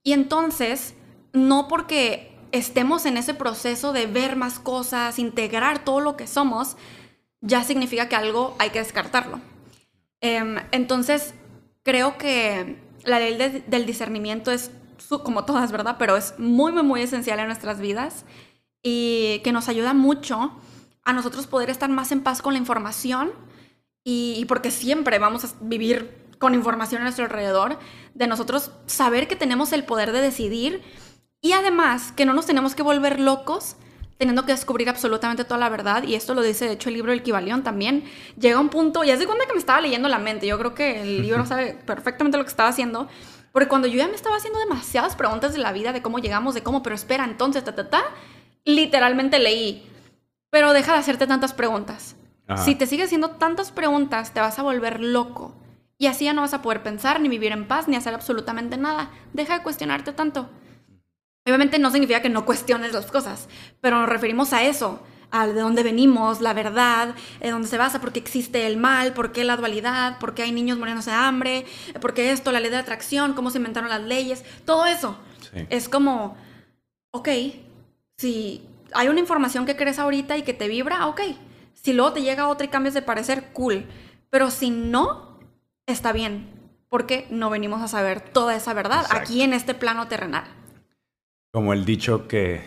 Y 0.02 0.12
entonces, 0.12 0.96
no 1.32 1.66
porque 1.66 2.36
estemos 2.52 3.06
en 3.06 3.16
ese 3.16 3.32
proceso 3.32 3.94
de 3.94 4.04
ver 4.04 4.36
más 4.36 4.58
cosas, 4.58 5.18
integrar 5.18 5.82
todo 5.82 6.00
lo 6.00 6.14
que 6.14 6.26
somos, 6.26 6.76
ya 7.40 7.64
significa 7.64 8.10
que 8.10 8.16
algo 8.16 8.54
hay 8.58 8.68
que 8.68 8.80
descartarlo. 8.80 9.40
Em, 10.20 10.56
entonces, 10.72 11.34
creo 11.82 12.18
que 12.18 12.76
la 13.04 13.18
ley 13.18 13.64
del 13.66 13.86
discernimiento 13.86 14.50
es, 14.50 14.70
como 15.22 15.44
todas, 15.44 15.72
¿verdad? 15.72 15.96
Pero 15.98 16.16
es 16.16 16.34
muy, 16.38 16.72
muy, 16.72 16.82
muy 16.82 17.02
esencial 17.02 17.38
en 17.38 17.46
nuestras 17.46 17.80
vidas 17.80 18.24
y 18.82 19.40
que 19.44 19.52
nos 19.52 19.68
ayuda 19.68 19.94
mucho 19.94 20.52
a 21.04 21.12
nosotros 21.12 21.46
poder 21.46 21.70
estar 21.70 21.88
más 21.88 22.12
en 22.12 22.22
paz 22.22 22.42
con 22.42 22.52
la 22.52 22.58
información 22.58 23.32
y, 24.04 24.44
porque 24.46 24.70
siempre 24.70 25.18
vamos 25.18 25.44
a 25.44 25.48
vivir 25.60 26.26
con 26.38 26.54
información 26.54 27.00
a 27.00 27.04
nuestro 27.04 27.24
alrededor, 27.24 27.78
de 28.14 28.26
nosotros 28.26 28.72
saber 28.86 29.28
que 29.28 29.36
tenemos 29.36 29.72
el 29.72 29.84
poder 29.84 30.12
de 30.12 30.20
decidir 30.20 30.82
y 31.40 31.52
además 31.52 32.12
que 32.12 32.24
no 32.24 32.32
nos 32.32 32.46
tenemos 32.46 32.74
que 32.74 32.82
volver 32.82 33.20
locos 33.20 33.76
teniendo 34.18 34.44
que 34.44 34.52
descubrir 34.52 34.88
absolutamente 34.88 35.44
toda 35.44 35.58
la 35.58 35.68
verdad, 35.68 36.02
y 36.02 36.14
esto 36.14 36.34
lo 36.34 36.42
dice 36.42 36.66
de 36.66 36.72
hecho 36.72 36.88
el 36.88 36.96
libro 36.96 37.12
El 37.12 37.22
Kibalión 37.22 37.62
también, 37.62 38.04
llega 38.38 38.60
un 38.60 38.68
punto, 38.68 39.04
y 39.04 39.10
es 39.10 39.18
de 39.18 39.26
cuenta 39.26 39.46
que 39.46 39.52
me 39.52 39.58
estaba 39.58 39.80
leyendo 39.80 40.08
la 40.08 40.18
mente, 40.18 40.46
yo 40.46 40.58
creo 40.58 40.74
que 40.74 41.00
el 41.00 41.22
libro 41.22 41.46
sabe 41.46 41.78
perfectamente 41.86 42.36
lo 42.36 42.44
que 42.44 42.50
estaba 42.50 42.68
haciendo, 42.68 43.08
porque 43.52 43.68
cuando 43.68 43.88
yo 43.88 43.96
ya 43.96 44.08
me 44.08 44.14
estaba 44.14 44.36
haciendo 44.36 44.58
demasiadas 44.58 45.16
preguntas 45.16 45.52
de 45.52 45.58
la 45.58 45.72
vida, 45.72 45.92
de 45.92 46.02
cómo 46.02 46.18
llegamos, 46.18 46.54
de 46.54 46.62
cómo, 46.62 46.82
pero 46.82 46.94
espera, 46.94 47.24
entonces, 47.24 47.64
ta, 47.64 47.74
ta, 47.74 47.88
ta, 47.88 48.02
literalmente 48.64 49.38
leí, 49.38 49.88
pero 50.50 50.72
deja 50.72 50.92
de 50.92 50.98
hacerte 50.98 51.26
tantas 51.26 51.54
preguntas. 51.54 52.16
Si 52.56 52.74
te 52.74 52.86
sigues 52.86 53.06
haciendo 53.06 53.32
tantas 53.32 53.72
preguntas, 53.72 54.32
te 54.32 54.40
vas 54.40 54.58
a 54.58 54.62
volver 54.62 55.00
loco. 55.00 55.54
Y 55.98 56.06
así 56.06 56.24
ya 56.24 56.32
no 56.32 56.40
vas 56.40 56.54
a 56.54 56.62
poder 56.62 56.82
pensar, 56.82 57.20
ni 57.20 57.28
vivir 57.28 57.52
en 57.52 57.68
paz, 57.68 57.88
ni 57.88 57.96
hacer 57.96 58.14
absolutamente 58.14 58.78
nada. 58.78 59.10
Deja 59.34 59.58
de 59.58 59.62
cuestionarte 59.62 60.12
tanto. 60.12 60.48
Obviamente 61.48 61.78
no 61.78 61.90
significa 61.90 62.22
que 62.22 62.28
no 62.28 62.44
cuestiones 62.44 62.92
las 62.92 63.06
cosas, 63.06 63.48
pero 63.80 63.98
nos 63.98 64.08
referimos 64.08 64.52
a 64.52 64.62
eso, 64.62 65.02
a 65.30 65.46
de 65.46 65.60
dónde 65.60 65.82
venimos, 65.82 66.40
la 66.40 66.52
verdad, 66.54 67.14
de 67.40 67.50
dónde 67.50 67.68
se 67.68 67.78
basa, 67.78 68.00
por 68.00 68.12
qué 68.12 68.18
existe 68.18 68.66
el 68.66 68.76
mal, 68.76 69.12
por 69.12 69.32
qué 69.32 69.44
la 69.44 69.56
dualidad, 69.56 70.18
por 70.18 70.34
qué 70.34 70.42
hay 70.42 70.52
niños 70.52 70.78
muriéndose 70.78 71.10
de 71.10 71.16
hambre, 71.16 71.66
por 72.00 72.14
qué 72.14 72.32
esto, 72.32 72.52
la 72.52 72.60
ley 72.60 72.70
de 72.70 72.76
atracción, 72.76 73.34
cómo 73.34 73.50
se 73.50 73.58
inventaron 73.58 73.90
las 73.90 74.02
leyes, 74.02 74.44
todo 74.64 74.86
eso. 74.86 75.18
Es 75.70 75.88
como, 75.88 76.36
ok, 77.10 77.28
si 78.16 78.66
hay 78.92 79.08
una 79.08 79.20
información 79.20 79.66
que 79.66 79.76
crees 79.76 79.98
ahorita 79.98 80.36
y 80.36 80.42
que 80.42 80.54
te 80.54 80.68
vibra, 80.68 81.06
ok. 81.06 81.20
Si 81.72 81.92
luego 81.92 82.12
te 82.12 82.22
llega 82.22 82.48
otra 82.48 82.66
y 82.66 82.68
cambias 82.68 82.94
de 82.94 83.02
parecer, 83.02 83.50
cool. 83.52 83.86
Pero 84.30 84.50
si 84.50 84.70
no, 84.70 85.38
está 85.86 86.12
bien, 86.12 86.50
porque 86.88 87.26
no 87.30 87.50
venimos 87.50 87.82
a 87.82 87.88
saber 87.88 88.20
toda 88.20 88.56
esa 88.56 88.74
verdad 88.74 89.06
aquí 89.10 89.42
en 89.42 89.52
este 89.52 89.74
plano 89.74 90.08
terrenal. 90.08 90.44
Como 91.52 91.72
el 91.72 91.84
dicho 91.84 92.28
que, 92.28 92.60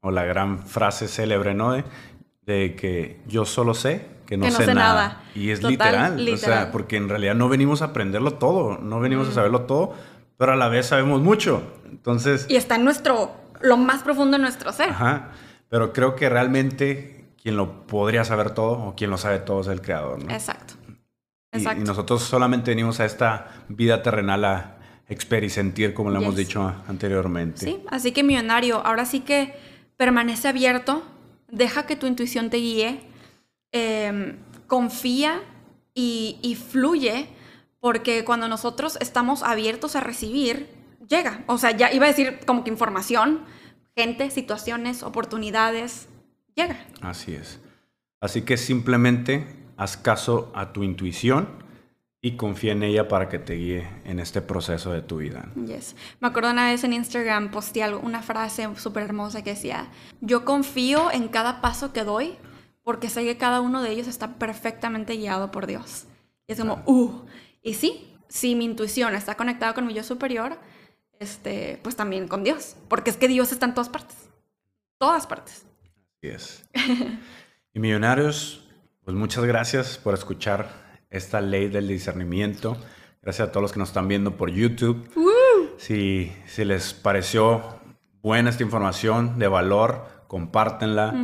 o 0.00 0.10
la 0.10 0.24
gran 0.24 0.66
frase 0.66 1.08
célebre, 1.08 1.54
¿no? 1.54 1.72
De, 1.72 2.74
que 2.74 3.20
yo 3.26 3.44
solo 3.44 3.72
sé 3.72 4.06
que 4.26 4.36
no, 4.36 4.50
sé, 4.50 4.74
nada. 4.74 5.22
Y 5.34 5.50
es 5.50 5.62
literal, 5.62 6.26
O 6.32 6.36
sea, 6.36 6.70
porque 6.72 6.96
en 6.96 7.08
realidad 7.08 7.34
no 7.34 7.48
venimos 7.48 7.82
a 7.82 7.86
aprenderlo 7.86 8.34
todo, 8.34 8.78
no 8.78 8.98
venimos 9.00 9.28
a 9.28 9.30
mm. 9.30 9.34
saberlo 9.34 9.62
todo, 9.62 9.94
pero 10.38 10.52
a 10.52 10.56
la 10.56 10.68
vez 10.68 10.86
sabemos 10.86 11.20
mucho. 11.20 11.62
Entonces. 11.90 12.46
Y 12.48 12.56
está 12.56 12.76
en 12.76 12.84
nuestro, 12.84 13.32
lo 13.60 13.76
más 13.76 14.02
profundo 14.02 14.38
de 14.38 14.42
nuestro 14.42 14.72
ser. 14.72 14.90
Ajá. 14.90 15.30
Pero 15.68 15.92
creo 15.92 16.16
que 16.16 16.28
realmente 16.28 17.26
quien 17.42 17.56
lo 17.56 17.86
podría 17.86 18.24
saber 18.24 18.50
todo 18.50 18.72
o 18.72 18.94
quien 18.94 19.10
lo 19.10 19.18
sabe 19.18 19.38
todo 19.38 19.60
es 19.60 19.66
el 19.66 19.82
creador, 19.82 20.24
¿no? 20.24 20.30
Exacto. 20.32 20.74
Exacto. 21.54 21.82
y 21.82 21.84
nosotros 21.84 22.22
solamente 22.22 22.70
venimos 22.70 22.98
a 23.00 23.04
esta 23.04 23.48
vida 23.68 24.02
terrenal 24.02 24.44
a 24.46 24.76
sentir, 25.48 25.94
como 25.94 26.10
lo 26.10 26.20
hemos 26.20 26.36
dicho 26.36 26.74
anteriormente. 26.86 27.64
Sí, 27.64 27.80
así 27.88 28.12
que 28.12 28.22
millonario, 28.22 28.84
ahora 28.84 29.04
sí 29.04 29.20
que 29.20 29.54
permanece 29.96 30.48
abierto, 30.48 31.02
deja 31.48 31.86
que 31.86 31.96
tu 31.96 32.06
intuición 32.06 32.50
te 32.50 32.58
guíe, 32.58 33.00
em, 33.72 34.36
confía 34.66 35.42
y, 35.94 36.38
y 36.42 36.54
fluye, 36.54 37.26
porque 37.80 38.24
cuando 38.24 38.48
nosotros 38.48 38.96
estamos 39.00 39.42
abiertos 39.42 39.96
a 39.96 40.00
recibir, 40.00 40.68
llega. 41.08 41.44
O 41.46 41.58
sea, 41.58 41.70
ya 41.76 41.92
iba 41.92 42.06
a 42.06 42.08
decir 42.08 42.40
como 42.46 42.64
que 42.64 42.70
información, 42.70 43.40
gente, 43.96 44.30
situaciones, 44.30 45.02
oportunidades, 45.02 46.08
llega. 46.54 46.78
Así 47.00 47.34
es. 47.34 47.60
Así 48.20 48.42
que 48.42 48.56
simplemente 48.56 49.46
haz 49.76 49.96
caso 49.96 50.52
a 50.54 50.72
tu 50.72 50.84
intuición 50.84 51.61
y 52.24 52.36
confía 52.36 52.70
en 52.70 52.84
ella 52.84 53.08
para 53.08 53.28
que 53.28 53.40
te 53.40 53.54
guíe 53.54 53.88
en 54.04 54.20
este 54.20 54.40
proceso 54.40 54.92
de 54.92 55.02
tu 55.02 55.16
vida. 55.16 55.50
Yes. 55.66 55.96
Me 56.20 56.28
acuerdo 56.28 56.52
una 56.52 56.70
vez 56.70 56.84
en 56.84 56.92
Instagram 56.92 57.50
posté 57.50 57.92
una 57.96 58.22
frase 58.22 58.68
súper 58.76 59.02
hermosa 59.02 59.42
que 59.42 59.50
decía, 59.50 59.88
yo 60.20 60.44
confío 60.44 61.10
en 61.10 61.26
cada 61.26 61.60
paso 61.60 61.92
que 61.92 62.04
doy 62.04 62.36
porque 62.84 63.10
sé 63.10 63.24
que 63.24 63.36
cada 63.36 63.60
uno 63.60 63.82
de 63.82 63.90
ellos 63.90 64.06
está 64.06 64.34
perfectamente 64.36 65.16
guiado 65.16 65.50
por 65.50 65.66
Dios. 65.66 66.04
Y 66.46 66.52
es 66.52 66.60
como, 66.60 66.84
uh, 66.86 67.26
y 67.60 67.74
sí, 67.74 68.16
si 68.28 68.54
mi 68.54 68.66
intuición 68.66 69.16
está 69.16 69.36
conectada 69.36 69.74
con 69.74 69.84
mi 69.86 69.92
yo 69.92 70.04
superior, 70.04 70.58
este, 71.18 71.80
pues 71.82 71.96
también 71.96 72.28
con 72.28 72.44
Dios, 72.44 72.76
porque 72.88 73.10
es 73.10 73.16
que 73.16 73.26
Dios 73.26 73.50
está 73.50 73.66
en 73.66 73.74
todas 73.74 73.88
partes, 73.88 74.16
todas 74.96 75.26
partes. 75.26 75.66
Así 76.18 76.28
es. 76.28 76.64
y 77.74 77.80
millonarios, 77.80 78.68
pues 79.04 79.16
muchas 79.16 79.44
gracias 79.44 79.98
por 79.98 80.14
escuchar 80.14 80.81
esta 81.12 81.40
ley 81.40 81.68
del 81.68 81.86
discernimiento. 81.86 82.76
Gracias 83.22 83.48
a 83.48 83.52
todos 83.52 83.62
los 83.62 83.72
que 83.72 83.78
nos 83.78 83.90
están 83.90 84.08
viendo 84.08 84.36
por 84.36 84.50
YouTube. 84.50 85.08
Si, 85.76 86.32
si, 86.46 86.64
les 86.64 86.92
pareció 86.94 87.62
buena 88.22 88.50
esta 88.50 88.64
información 88.64 89.38
de 89.38 89.46
valor, 89.46 90.06
compártenla. 90.26 91.14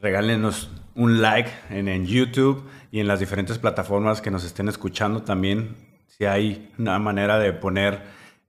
Regálenos 0.00 0.70
un 0.94 1.20
like 1.20 1.50
en, 1.70 1.88
en, 1.88 2.06
YouTube 2.06 2.64
y 2.92 3.00
en 3.00 3.08
las 3.08 3.20
diferentes 3.20 3.58
plataformas 3.58 4.20
que 4.20 4.30
nos 4.30 4.44
estén 4.44 4.68
escuchando 4.68 5.22
también. 5.22 5.76
Si 6.06 6.24
hay 6.24 6.72
una 6.78 6.98
manera 6.98 7.38
de 7.38 7.52
poner 7.52 8.02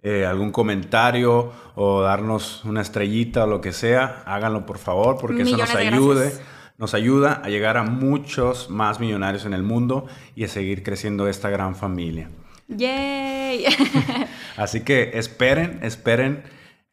eh, 0.04 0.26
algún 0.26 0.52
comentario 0.52 1.52
o 1.76 2.02
darnos 2.02 2.64
una 2.64 2.82
estrellita 2.82 3.44
o 3.46 3.48
lo 3.48 3.60
que 3.60 3.74
sea, 3.74 4.24
háganlo 4.26 4.66
por 4.66 4.78
favor 4.78 5.18
porque 5.20 5.42
eso 5.42 5.58
nos 5.58 5.74
ayude 5.76 6.32
nos 6.78 6.94
ayuda 6.94 7.42
a 7.44 7.50
llegar 7.50 7.78
a 7.78 7.84
muchos 7.84 8.70
más 8.70 9.00
millonarios 9.00 9.46
en 9.46 9.54
el 9.54 9.64
mundo 9.64 10.08
y 10.36 10.44
a 10.44 10.48
seguir 10.48 10.84
creciendo 10.84 11.28
esta 11.28 11.50
gran 11.50 11.76
familia. 11.76 12.30
¡Yay! 12.68 13.66
Así 14.58 14.82
que 14.82 15.12
esperen, 15.16 15.80
esperen 15.82 16.44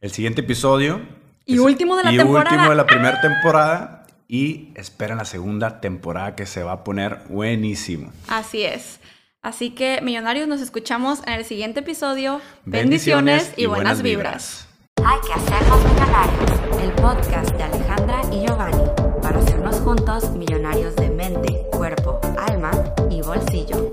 el 0.01 0.11
siguiente 0.11 0.41
episodio. 0.41 1.01
Y 1.45 1.59
último 1.59 1.95
de 1.97 2.03
la 2.03 2.09
temporada. 2.09 2.49
Y 2.49 2.53
último 2.53 2.69
de 2.69 2.75
la 2.75 2.85
primera 2.85 3.21
temporada. 3.21 4.07
Y 4.27 4.71
esperen 4.75 5.17
la 5.17 5.25
segunda 5.25 5.81
temporada 5.81 6.35
que 6.35 6.47
se 6.47 6.63
va 6.63 6.71
a 6.71 6.83
poner 6.83 7.19
buenísimo. 7.29 8.11
Así 8.27 8.63
es. 8.63 8.99
Así 9.43 9.69
que, 9.69 10.01
millonarios, 10.01 10.47
nos 10.47 10.61
escuchamos 10.61 11.19
en 11.27 11.33
el 11.33 11.45
siguiente 11.45 11.81
episodio. 11.81 12.41
Bendiciones, 12.65 13.53
y, 13.55 13.67
buenas, 13.67 14.01
vibras. 14.01 14.67
Hay 15.03 15.19
que 15.27 15.33
hacernos 15.33 15.85
millonarios. 15.85 16.81
El 16.81 16.91
podcast 16.93 17.51
de 17.51 17.63
Alejandra 17.63 18.21
y 18.31 18.47
Giovanni 18.47 19.04
juntos 19.85 20.31
millonarios 20.31 20.95
de 20.95 21.11
mente, 21.11 21.67
cuerpo, 21.71 22.19
alma 22.39 22.71
y 23.11 23.21
bolsillo. 23.21 23.84